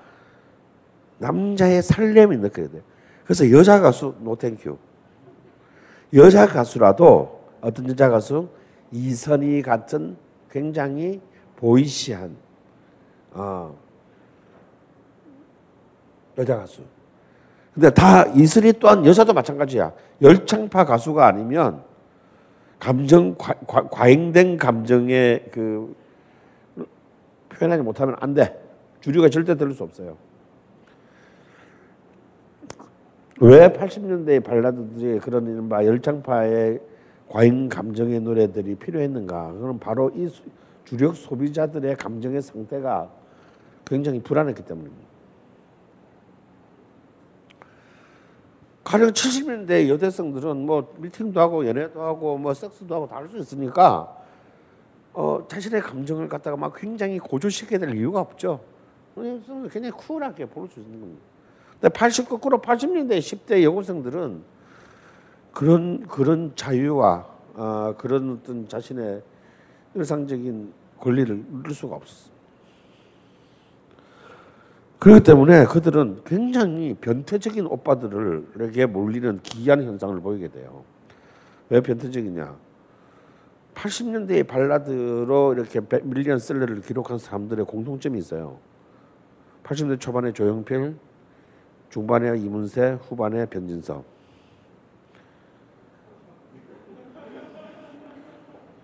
남자의 1.19 1.83
설렘이 1.83 2.37
느껴야 2.37 2.69
돼. 2.69 2.83
그래서 3.25 3.51
여자 3.51 3.81
가수 3.81 4.15
노땡큐. 4.21 4.79
여자 6.15 6.47
가수라도 6.47 7.49
어떤 7.61 7.89
여자 7.89 8.09
가수 8.09 8.49
이선희 8.93 9.63
같은 9.63 10.17
굉장히 10.49 11.21
보이시한 11.57 12.37
어, 13.35 13.77
여자 16.39 16.57
가수. 16.57 16.83
근데 17.75 17.91
다 17.91 18.25
이슬이 18.27 18.73
또한 18.75 19.05
여자도 19.07 19.33
마찬가지야. 19.33 19.93
열창파 20.21 20.85
가수가 20.85 21.27
아니면 21.27 21.83
감정 22.79 23.35
과, 23.37 23.55
과, 23.67 23.89
과잉된 23.89 24.59
감정의 24.59 25.47
그 25.53 25.95
표현하지 27.51 27.83
못하면 27.83 28.17
안 28.21 28.35
돼. 28.35 28.61
주류가 29.01 29.29
절대 29.31 29.57
들을 29.57 29.73
수 29.73 29.83
없어요. 29.85 30.17
왜 33.41 33.73
80년대의 33.73 34.45
발라드들이 34.45 35.19
그런 35.21 35.47
이른바 35.47 35.85
열창파의 35.85 36.81
과잉 37.29 37.69
감정의 37.69 38.21
노래들이 38.21 38.75
필요했는가? 38.77 39.53
그건 39.53 39.79
바로 39.79 40.11
이 40.15 40.29
수- 40.29 40.43
주력 40.85 41.17
소비자들의 41.17 41.97
감정의 41.97 42.43
상태가 42.43 43.11
굉장히 43.93 44.23
불안했기 44.23 44.65
때문입니다. 44.65 45.07
가령 48.85 49.11
70년대 49.11 49.87
여대생들은 49.89 50.65
뭐 50.65 50.95
미팅도 50.97 51.39
하고 51.39 51.67
연애도 51.67 52.03
하고 52.03 52.39
뭐 52.39 52.55
섹스도 52.55 52.95
하고 52.95 53.07
다 53.07 53.17
할 53.17 53.29
수 53.29 53.37
있으니까 53.37 54.17
어, 55.13 55.45
자신의 55.47 55.83
감정을 55.83 56.27
갖다가 56.27 56.57
막 56.57 56.73
굉장히 56.75 57.19
고조시켜야 57.19 57.79
될 57.79 57.95
이유가 57.95 58.21
없죠. 58.21 58.61
굉장히 59.15 59.91
쿨하게 59.91 60.47
볼 60.47 60.67
수 60.71 60.81
있는 60.81 60.99
겁니다. 60.99 61.23
근데 61.79 61.89
80 61.91 62.31
거꾸로 62.31 62.63
80년대 62.63 63.19
10대 63.19 63.63
여고생들은 63.63 64.43
그런 65.53 66.07
그런 66.07 66.53
자유와 66.57 67.27
어, 67.57 67.95
그런 67.99 68.39
어떤 68.41 68.67
자신의 68.67 69.23
일상적인 69.95 70.73
권리를 70.99 71.45
누릴 71.51 71.75
수가 71.75 71.97
없었어요. 71.97 72.32
그렇기 75.03 75.25
때문에 75.25 75.65
그들은 75.65 76.21
굉장히 76.25 76.95
변태적인 76.95 77.67
오빠들에게 77.67 78.87
몰리는 78.87 79.41
기이한 79.43 79.83
현상을 79.83 80.21
보이게 80.21 80.47
돼요. 80.47 80.85
왜 81.71 81.81
변태적이냐? 81.81 82.55
80년대의 83.75 84.47
발라드로 84.47 85.55
이렇게 85.55 85.81
배- 85.81 86.03
밀리언 86.05 86.39
셀러를 86.39 86.83
기록한 86.83 87.19
사람들의 87.19 87.65
공통점이 87.65 88.17
있어요. 88.17 88.59
80년대 89.65 89.99
초반에 89.99 90.33
조용필, 90.33 90.95
중반에 91.91 92.39
이문세, 92.39 92.99
후반에 93.03 93.47
변진섭. 93.47 94.05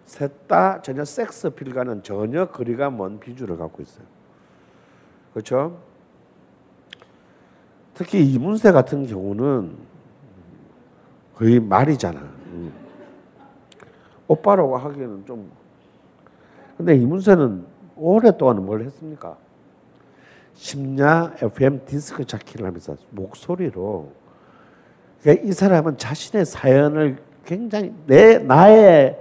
셋다 0.05 0.83
전혀 0.83 1.05
섹스 1.05 1.47
어필과는 1.47 2.03
전혀 2.03 2.47
거리가 2.47 2.91
먼 2.91 3.21
비주를 3.21 3.57
갖고 3.57 3.83
있어요. 3.83 4.05
그렇죠? 5.33 5.88
특히 7.99 8.25
이문세 8.25 8.71
같은 8.71 9.09
경우는 9.09 9.77
거의 11.35 11.59
말이잖아. 11.59 12.21
음. 12.21 12.73
오빠라고 14.29 14.77
하기에는 14.77 15.27
좀. 15.27 15.51
근데 16.77 16.95
이문세는 16.95 17.67
오랫동안 17.97 18.65
뭘 18.65 18.83
했습니까? 18.85 19.37
심야 20.55 21.35
FM 21.43 21.85
디스크 21.87 22.25
자키를 22.25 22.67
하면서 22.67 22.97
목소리로 23.11 24.13
그러니까 25.21 25.49
이 25.49 25.51
사람은 25.51 25.99
자신의 25.99 26.45
사연을 26.47 27.19
굉장히 27.45 27.93
내 28.07 28.39
나의 28.39 29.19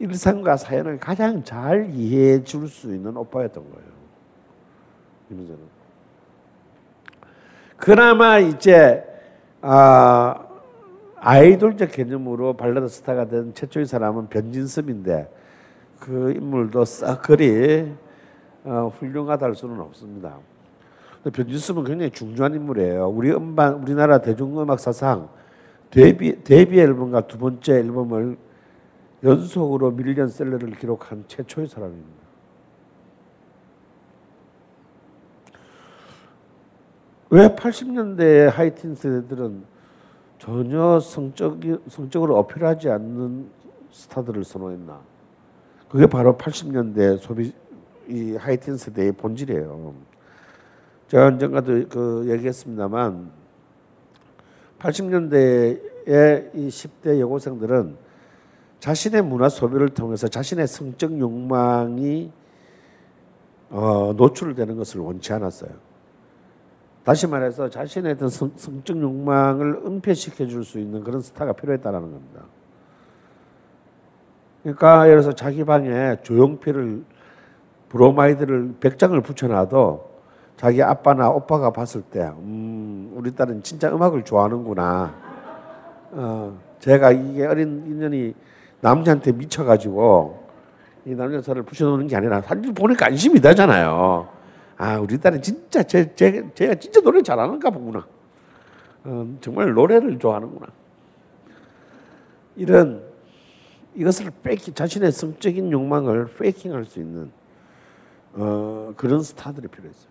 일상과 0.00 0.58
사연을 0.58 0.98
가장 0.98 1.42
잘 1.44 1.88
이해해 1.94 2.44
줄 2.44 2.68
수 2.68 2.94
있는 2.94 3.16
오빠였던 3.16 3.64
거예요. 3.64 3.88
이문세는. 5.30 5.71
그나마 7.82 8.38
이제 8.38 9.02
아 9.60 10.46
아이돌적 11.16 11.90
개념으로 11.90 12.52
발라드 12.52 12.86
스타가 12.86 13.24
된 13.24 13.54
최초의 13.54 13.86
사람은 13.86 14.28
변진섭인데 14.28 15.28
그 15.98 16.30
인물도 16.30 16.84
싹 16.84 17.22
그리 17.22 17.92
어, 18.62 18.92
훌륭하다 18.96 19.46
할 19.46 19.56
수는 19.56 19.80
없습니다. 19.80 20.36
변진섭은 21.24 21.82
굉장히 21.82 22.12
중요한 22.12 22.54
인물이에요. 22.54 23.08
우리 23.08 23.32
음반 23.32 23.74
우리나라 23.74 24.18
대중음악 24.18 24.78
사상 24.78 25.28
데뷔 25.90 26.40
데뷔 26.44 26.78
앨범과 26.78 27.22
두 27.22 27.36
번째 27.36 27.78
앨범을 27.78 28.36
연속으로 29.24 29.90
밀리언셀러를 29.90 30.70
기록한 30.76 31.24
최초의 31.26 31.66
사람입니다. 31.66 32.21
왜 37.32 37.48
80년대의 37.48 38.50
하이틴 38.50 38.94
세대들은 38.94 39.64
전혀 40.38 41.00
성적이, 41.00 41.78
성적으로 41.88 42.36
어필하지 42.36 42.90
않는 42.90 43.48
스타들을 43.90 44.44
선호했나? 44.44 45.00
그게 45.88 46.06
바로 46.06 46.36
80년대 46.36 47.16
소비 47.16 47.54
이 48.06 48.36
하이틴 48.36 48.76
세대의 48.76 49.12
본질이에요. 49.12 49.94
제가 51.08 51.28
언젠가도 51.28 51.88
그 51.88 52.26
얘기했습니다만 52.28 53.30
80년대의 54.78 56.54
이 56.54 56.68
10대 56.68 57.18
여고생들은 57.18 57.96
자신의 58.78 59.22
문화 59.22 59.48
소비를 59.48 59.88
통해서 59.88 60.28
자신의 60.28 60.66
성적 60.66 61.18
욕망이 61.18 62.30
어, 63.70 64.12
노출되는 64.14 64.76
것을 64.76 65.00
원치 65.00 65.32
않았어요. 65.32 65.91
다시 67.04 67.26
말해서 67.26 67.68
자신의 67.68 68.12
어떤 68.12 68.28
성, 68.28 68.52
성적 68.56 69.00
욕망을 69.00 69.82
은폐시켜 69.84 70.46
줄 70.46 70.64
수 70.64 70.78
있는 70.78 71.02
그런 71.02 71.20
스타가 71.20 71.52
필요했다라는 71.52 72.12
겁니다. 72.12 72.42
그러니까 74.62 75.08
예를 75.08 75.22
들어서 75.22 75.34
자기 75.34 75.64
방에 75.64 76.16
조용필을 76.22 77.02
브로마이드를 77.88 78.74
100장을 78.80 79.22
붙여놔도 79.24 80.12
자기 80.56 80.80
아빠나 80.82 81.28
오빠가 81.30 81.70
봤을 81.72 82.02
때, 82.02 82.20
음, 82.38 83.10
우리 83.14 83.34
딸은 83.34 83.64
진짜 83.64 83.92
음악을 83.92 84.22
좋아하는구나. 84.24 85.12
어, 86.12 86.58
제가 86.78 87.10
이게 87.10 87.44
어린 87.44 87.82
인연이 87.86 88.34
남자한테 88.80 89.32
미쳐가지고 89.32 90.40
이 91.06 91.14
남자사를 91.16 91.60
붙여놓는 91.64 92.06
게 92.06 92.16
아니라 92.16 92.40
사진 92.42 92.72
보니까 92.72 93.06
안심이 93.06 93.40
되잖아요. 93.40 94.28
아, 94.82 94.98
우리 94.98 95.16
딸은 95.16 95.40
진짜 95.42 95.80
제, 95.84 96.12
제, 96.16 96.44
제가 96.56 96.74
진짜 96.74 97.00
노래 97.02 97.22
잘하는가 97.22 97.70
보구나. 97.70 98.04
어, 99.04 99.36
정말 99.40 99.72
노래를 99.74 100.18
좋아하는구나. 100.18 100.66
이런 102.56 103.00
이것을 103.94 104.32
페이킹 104.42 104.74
자신의 104.74 105.12
성적인 105.12 105.70
욕망을 105.70 106.26
페이킹할 106.36 106.84
수 106.84 106.98
있는 106.98 107.30
어, 108.32 108.92
그런 108.96 109.22
스타들이 109.22 109.68
필요했어요. 109.68 110.10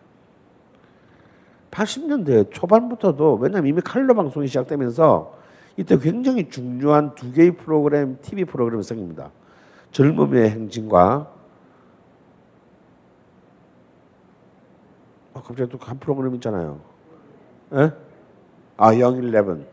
80년대 1.72 2.52
초반부터도 2.52 3.40
왜냐하면 3.42 3.68
이미 3.68 3.82
칼로 3.82 4.16
방송이 4.16 4.48
시작되면서 4.48 5.38
이때 5.76 5.98
굉장히 5.98 6.50
중요한 6.50 7.14
두 7.16 7.34
개의 7.34 7.58
프로그램 7.58 8.20
TV 8.22 8.46
프로그램이 8.46 8.84
생깁니다. 8.84 9.32
젊음의 9.92 10.50
행진과 10.50 11.41
아, 15.34 15.42
갑자기 15.42 15.70
또 15.70 15.78
한 15.82 15.98
프로그램 16.00 16.36
있잖아요. 16.36 16.80
에? 17.74 17.92
아, 18.78 18.98
영일레븐. 19.00 19.66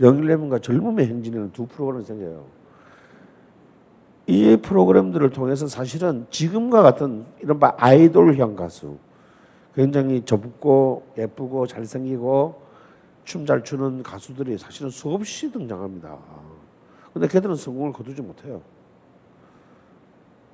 영일레븐과 0.00 0.60
젊음의 0.60 1.06
행진이라는 1.06 1.52
두 1.52 1.66
프로그램이 1.66 2.04
생겨요. 2.04 2.44
이 4.26 4.56
프로그램들을 4.56 5.30
통해서 5.30 5.66
사실은 5.66 6.26
지금과 6.30 6.82
같은 6.82 7.24
이른바 7.40 7.74
아이돌형 7.78 8.56
가수, 8.56 8.98
굉장히 9.74 10.24
젊고 10.24 11.06
예쁘고 11.16 11.66
잘생기고 11.66 12.68
춤 13.24 13.46
잘 13.46 13.64
추는 13.64 14.02
가수들이 14.02 14.56
사실은 14.58 14.90
수없이 14.90 15.50
등장합니다. 15.50 16.16
근데 17.12 17.26
걔들은 17.26 17.56
성공을 17.56 17.92
거두지 17.92 18.22
못해요. 18.22 18.60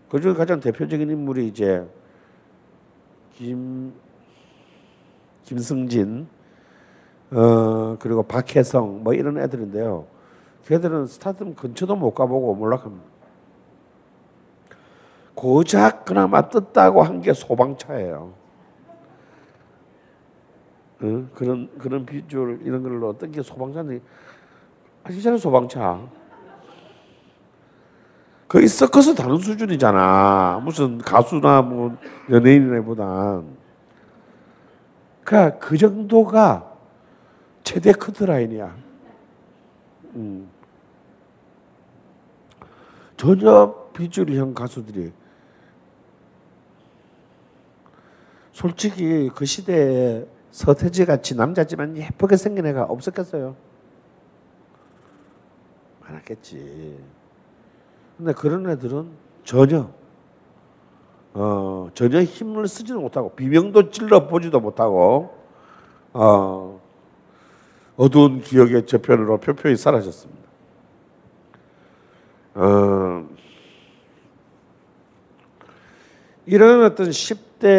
그 0.09 0.21
중에 0.21 0.35
가장 0.35 0.61
대표적인 0.61 1.11
인물이 1.11 1.49
이제 1.49 1.87
김 3.35 3.93
김승진 5.45 6.27
어 7.31 7.97
그리고 7.99 8.23
박혜성 8.23 9.03
뭐 9.05 9.15
이런 9.15 9.39
애들인데요. 9.39 10.07
걔들은 10.67 11.07
스타덤 11.07 11.55
근처도 11.55 11.97
못 11.97 12.13
가보고 12.15 12.55
몰락합니다. 12.55 13.05
고작 15.35 16.05
그나마 16.05 16.49
떴다고 16.49 17.03
한 17.03 17.21
게 17.21 17.33
소방차예요. 17.33 18.33
어? 21.03 21.27
그런 21.35 21.69
그런 21.79 22.07
비주얼 22.07 22.61
이런 22.63 22.83
걸로 22.83 23.09
어떤 23.09 23.31
게 23.33 23.43
소방차인데 23.43 24.01
아시잖아요 25.05 25.39
소방차. 25.39 26.01
거의 28.49 28.69
서커스 28.69 29.15
다른 29.17 29.37
수준이잖아. 29.39 30.61
무슨 30.65 30.99
가수나 30.99 31.63
뭐 31.63 31.97
연예인이보다. 32.31 33.43
그러니까 35.25 35.59
그 35.59 35.77
정도가 35.77 36.73
최대 37.65 37.93
커트라인이야. 37.93 38.77
음. 40.17 40.49
전혀 43.17 43.75
비주류형 43.95 44.55
가수들이 44.55 45.13
솔직히 48.53 49.31
그 49.35 49.45
시대에 49.45 50.27
서태지 50.51 51.07
같이 51.07 51.35
남자지만 51.35 51.97
예쁘게 51.97 52.37
생긴 52.37 52.67
애가 52.67 52.85
없었겠어요. 52.85 53.57
많았겠지. 56.01 57.03
근데 58.19 58.33
그런 58.35 58.69
애들은 58.71 59.11
전혀 59.43 59.91
어 61.35 61.89
전혀 61.95 62.23
힘을 62.23 62.69
쓰지도 62.69 63.01
못하고 63.01 63.31
비명도 63.31 63.91
찔러 63.91 64.29
보지도 64.29 64.61
못하고 64.61 65.35
어 66.13 66.81
어두운 67.97 68.41
기억의 68.41 68.87
저편으로 68.87 69.39
표표히 69.39 69.77
사라졌습니다. 69.77 70.45
어, 72.55 73.29
이런 76.47 76.85
어떤 76.85 77.11
10대가 77.11 77.73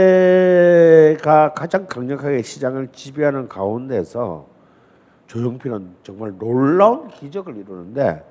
가장 1.53 1.87
강력하게 1.87 2.41
시장을 2.41 2.89
지배하는 2.91 3.47
가운데서 3.47 4.47
조용필은 5.27 5.95
정말 6.03 6.33
놀라운 6.37 7.09
기적을 7.09 7.55
이루는데 7.57 8.23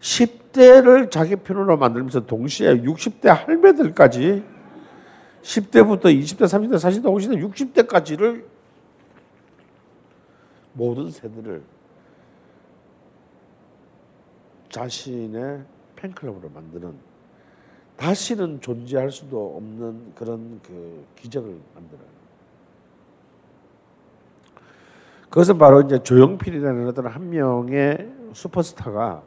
10대를 0.00 1.10
자기 1.10 1.36
편으로 1.36 1.76
만들면서 1.76 2.26
동시에 2.26 2.82
60대 2.82 3.26
할매들까지 3.28 4.53
10대부터 5.44 6.04
20대, 6.04 6.44
30대, 6.44 6.76
40대, 6.76 7.04
50대, 7.04 7.86
60대까지를 7.86 8.44
모든 10.72 11.10
세대를 11.10 11.62
자신의 14.70 15.64
팬클럽으로 15.96 16.48
만드는 16.48 16.94
다시는 17.96 18.60
존재할 18.60 19.10
수도 19.10 19.56
없는 19.56 20.14
그런 20.16 20.60
그 20.62 21.04
기적을 21.16 21.56
만들어요. 21.74 22.14
그것은 25.28 25.58
바로 25.58 25.82
이제 25.82 26.02
조용필이라는 26.02 26.88
어떤 26.88 27.06
한 27.06 27.30
명의 27.30 28.10
슈퍼스타가 28.32 29.22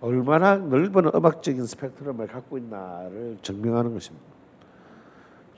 얼마나 0.00 0.56
넓은 0.56 1.10
음악적인 1.14 1.66
스펙트럼을 1.66 2.28
갖고 2.28 2.56
있나를 2.56 3.38
증명하는 3.42 3.92
것입니다. 3.92 4.39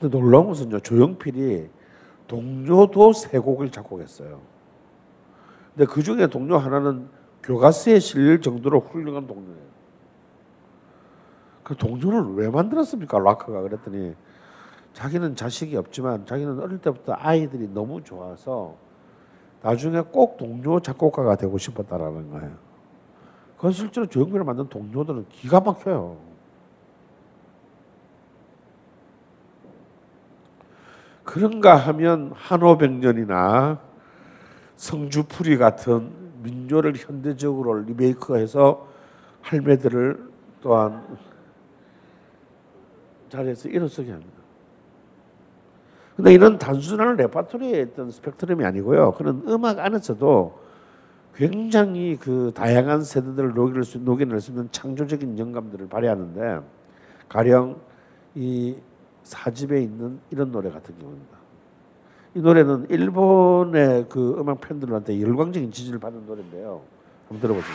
근데 0.03 0.19
놀라운 0.19 0.49
것은요, 0.49 0.81
조용필이 0.81 1.71
동료도 2.27 3.13
세 3.13 3.39
곡을 3.39 3.71
작곡했어요. 3.71 4.41
근데 5.73 5.87
그 5.87 6.03
중에 6.03 6.27
동료 6.27 6.59
하나는 6.59 7.09
교과서에 7.45 8.01
실릴 8.01 8.41
정도로 8.41 8.81
훌륭한 8.81 9.29
동료예요. 9.29 9.73
그 11.63 11.77
동료를 11.77 12.35
왜 12.35 12.51
만들었습니까? 12.51 13.21
락커가 13.21 13.63
그랬더니 13.63 14.17
자기는 14.93 15.37
자식이 15.37 15.77
없지만 15.77 16.27
자기는 16.27 16.59
어릴 16.59 16.79
때부터 16.79 17.15
아이들이 17.17 17.69
너무 17.73 18.03
좋아서 18.03 18.75
나중에 19.63 20.01
꼭 20.01 20.37
동료 20.37 20.81
작곡가가 20.81 21.37
되고 21.37 21.57
싶었다라는 21.59 22.31
거예요. 22.31 22.51
그건 23.55 23.71
실제로 23.71 24.07
조영필을 24.07 24.43
만든 24.43 24.69
동료들은 24.69 25.27
기가 25.29 25.61
막혀요. 25.61 26.32
그런가 31.25 31.77
하면 31.77 32.33
한오백년이나 32.35 33.81
성주풀이 34.77 35.57
같은 35.59 36.11
민요를 36.43 36.95
현대적으로 36.97 37.83
리메이크해서 37.83 38.89
할매들을 39.43 40.31
또한 40.61 41.03
자리에서 43.29 43.69
일어서게 43.69 44.11
합니다. 44.11 44.33
근데 46.17 46.35
이런 46.35 46.59
단순한 46.59 47.17
레파토리의 47.17 47.83
어떤 47.93 48.11
스펙트럼이 48.11 48.65
아니고요. 48.65 49.13
그런 49.13 49.43
음악 49.49 49.79
안에서도 49.79 50.61
굉장히 51.35 52.17
그 52.21 52.53
다양한 52.55 53.03
세대들을 53.03 53.55
녹일 53.55 53.85
수, 53.85 53.99
녹여낼 53.99 54.41
수 54.41 54.51
있는 54.51 54.69
창조적인 54.71 55.39
영감들을 55.39 55.89
발휘하는데 55.89 56.61
가령 57.29 57.81
이 58.35 58.77
사집에 59.25 59.81
있는 59.81 60.19
이런 60.31 60.53
노래 60.53 60.71
같은 60.71 60.95
경우입니다. 60.99 61.37
이 62.35 62.41
노래는 62.41 62.87
일본의 62.89 64.07
그 64.09 64.37
음악 64.39 64.61
팬들한테 64.61 65.21
열광적인 65.21 65.71
지지를 65.71 65.99
받는 65.99 66.27
노래인데요. 66.27 66.81
한번 67.29 67.41
들어보시죠. 67.41 67.75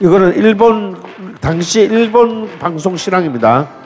이거는 0.00 0.34
일본 0.34 0.96
당시 1.40 1.82
일본 1.82 2.58
방송 2.58 2.96
실황입니다. 2.96 3.79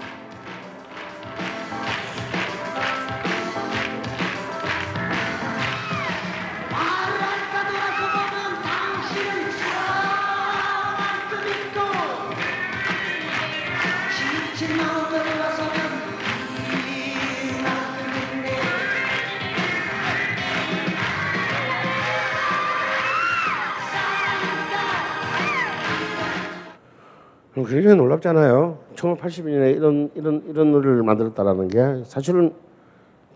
굉장히 27.67 27.97
놀랍잖아요. 27.97 28.79
1982년에 28.95 29.77
이런 29.77 30.11
이런 30.15 30.43
이런 30.47 30.71
노래를 30.71 31.03
만들었다라는 31.03 31.69
게 31.69 32.03
사실은 32.05 32.53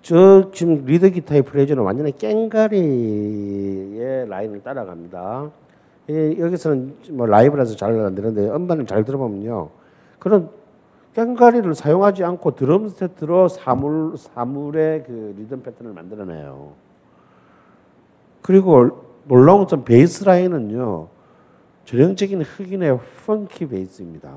저 0.03 0.51
지금 0.53 0.85
리드 0.85 1.11
기타의 1.11 1.43
프레이즈는 1.43 1.83
완전히 1.83 2.13
깽가리의 2.17 2.79
라인을 4.29 4.63
따라갑니다. 4.63 5.51
이, 6.09 6.37
여기서는 6.39 6.95
뭐 7.11 7.27
라이브라서 7.27 7.75
잘 7.75 7.99
안 7.99 8.15
되는데 8.15 8.49
음반을 8.49 8.87
잘 8.87 9.05
들어보면요, 9.05 9.69
그런 10.19 10.49
깽가리를 11.19 11.75
사용하지 11.75 12.23
않고 12.23 12.55
드럼 12.55 12.89
세트로 12.89 13.49
사물 13.49 14.17
사물의 14.17 15.05
그 15.05 15.35
리듬 15.37 15.63
패턴을 15.63 15.93
만들어내요. 15.93 16.73
그리고 18.41 19.05
놀라운 19.25 19.65
것은 19.65 19.85
베이스 19.85 20.25
라인은요. 20.25 21.09
전형적인 21.85 22.43
흑인의 22.43 23.01
펑키 23.27 23.67
베이스입니다. 23.67 24.33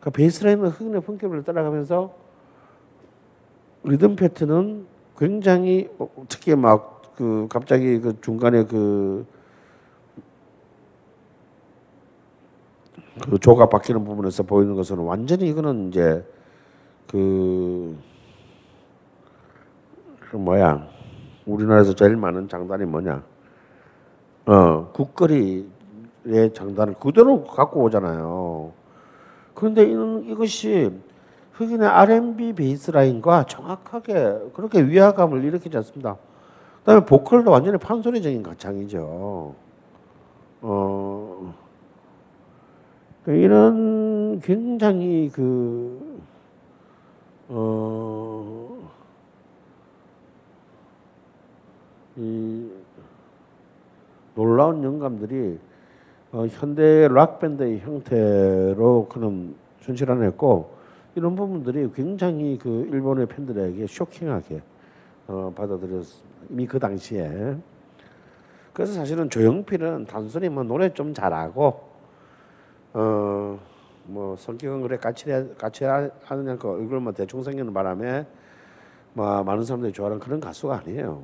그 0.00 0.10
베이스 0.10 0.44
라인은 0.44 0.68
흑인의 0.68 1.00
펑키를 1.00 1.44
따라가면서 1.44 2.12
리듬 3.84 4.16
패턴은 4.16 4.86
굉장히 5.16 5.88
어, 5.98 6.08
특히 6.28 6.54
막 6.54 6.98
그 7.18 7.48
갑자기 7.50 7.98
그 7.98 8.16
중간에 8.20 8.64
그, 8.64 9.26
그 13.24 13.38
조가 13.38 13.68
바뀌는 13.68 14.04
부분에서 14.04 14.42
보이는 14.42 14.74
것은 14.74 14.98
완전히 14.98 15.48
이거는 15.48 15.88
이제 15.88 16.24
그, 17.08 17.96
그 20.30 20.36
뭐야 20.36 20.86
우리나라에서 21.46 21.94
제일 21.94 22.16
많은 22.16 22.48
장단이 22.48 22.84
뭐냐 22.84 23.22
어 24.46 24.90
국거리 24.92 25.68
의 26.24 26.52
장단을 26.52 26.94
그대로 26.94 27.44
갖고 27.44 27.82
오잖아요. 27.84 28.72
그런데 29.54 29.84
이는 29.84 30.24
이것이 30.28 30.90
흑인의 31.52 31.88
R&B 31.88 32.52
베이스라인과 32.52 33.44
정확하게 33.44 34.50
그렇게 34.52 34.82
위화감을 34.82 35.42
일으키지 35.44 35.76
않습니다. 35.78 36.16
그다음에 36.80 37.04
보컬도 37.06 37.50
완전히 37.50 37.78
판소리적인 37.78 38.42
가창이죠. 38.42 39.54
어, 40.60 41.54
이런 43.32 44.40
굉장히 44.40 45.30
그 45.32 46.18
어, 47.48 48.90
이 52.16 52.70
놀라운 54.34 54.82
영감들이 54.82 55.58
어, 56.32 56.46
현대 56.46 57.08
락 57.08 57.38
밴드의 57.38 57.80
형태로 57.80 59.08
그는 59.10 59.54
순실을 59.80 60.24
했고 60.24 60.70
이런 61.14 61.36
부분들이 61.36 61.90
굉장히 61.94 62.58
그 62.58 62.88
일본의 62.90 63.26
팬들에게 63.26 63.86
쇼킹하게 63.86 64.62
어, 65.26 65.52
받아들였습니다. 65.54 66.28
이미 66.50 66.66
그 66.66 66.78
당시에 66.78 67.56
그래서 68.72 68.94
사실은 68.94 69.28
조용필은 69.28 70.06
단순히 70.06 70.48
뭐 70.48 70.62
노래 70.62 70.94
좀 70.94 71.12
잘하고 71.12 71.87
어 72.92 73.58
뭐 74.08 74.36
성격은 74.36 74.80
그래 74.80 74.96
같이 74.96 75.26
같이 75.58 75.84
하느냐 75.84 76.56
그 76.56 76.68
얼굴만 76.68 77.12
대충 77.12 77.42
생기는 77.42 77.72
바람에 77.74 78.26
뭐 79.12 79.44
많은 79.44 79.64
사람들이 79.64 79.92
좋아하는 79.92 80.18
그런 80.18 80.40
가수가 80.40 80.78
아니에요. 80.78 81.22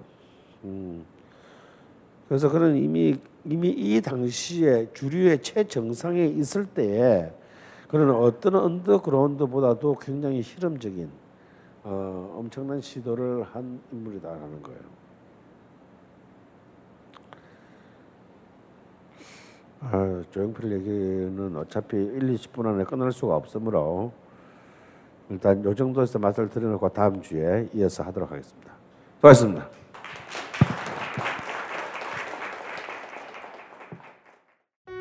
음. 0.64 1.04
그래서 2.28 2.50
그는 2.50 2.76
이미 2.76 3.16
이미 3.44 3.70
이 3.70 4.00
당시에 4.02 4.90
주류의 4.92 5.42
최정상에 5.42 6.26
있을 6.26 6.66
때에 6.66 7.32
그는 7.88 8.10
어떤 8.10 8.54
언더그라운드보다도 8.54 9.96
굉장히 10.00 10.42
실험적인 10.42 11.08
어, 11.84 12.36
엄청난 12.38 12.80
시도를 12.80 13.44
한 13.44 13.80
인물이다라는 13.92 14.62
거예요. 14.62 14.80
아, 19.90 20.22
조용필 20.30 20.72
얘기는 20.72 21.56
어차피 21.56 21.96
1, 21.96 22.34
20분 22.36 22.66
안에 22.66 22.84
끝날 22.84 23.12
수가 23.12 23.36
없으므로 23.36 24.12
일단 25.28 25.62
요 25.64 25.74
정도에서 25.74 26.18
맛을 26.18 26.48
들여놓고 26.48 26.88
다음 26.90 27.20
주에 27.20 27.68
이어서 27.74 28.02
하도록 28.04 28.30
하겠습니다. 28.30 28.72
수고하셨습니다. 29.16 29.68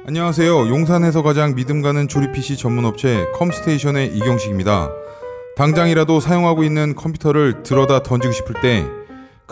안녕하세요. 0.06 0.68
용산에서 0.68 1.24
가장 1.24 1.56
믿음 1.56 1.82
가는 1.82 2.10
조립 2.10 2.34
PC 2.34 2.58
전문 2.58 2.84
업체 2.84 3.26
컴스테이션의 3.36 4.18
이경식입니다. 4.18 4.90
당장이라도 5.56 6.20
사용하고 6.20 6.64
있는 6.64 6.94
컴퓨터를 6.96 7.64
들어다 7.64 8.04
던지고 8.04 8.34
싶을 8.34 8.56
때 8.62 8.86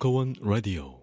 벙커 0.00 0.99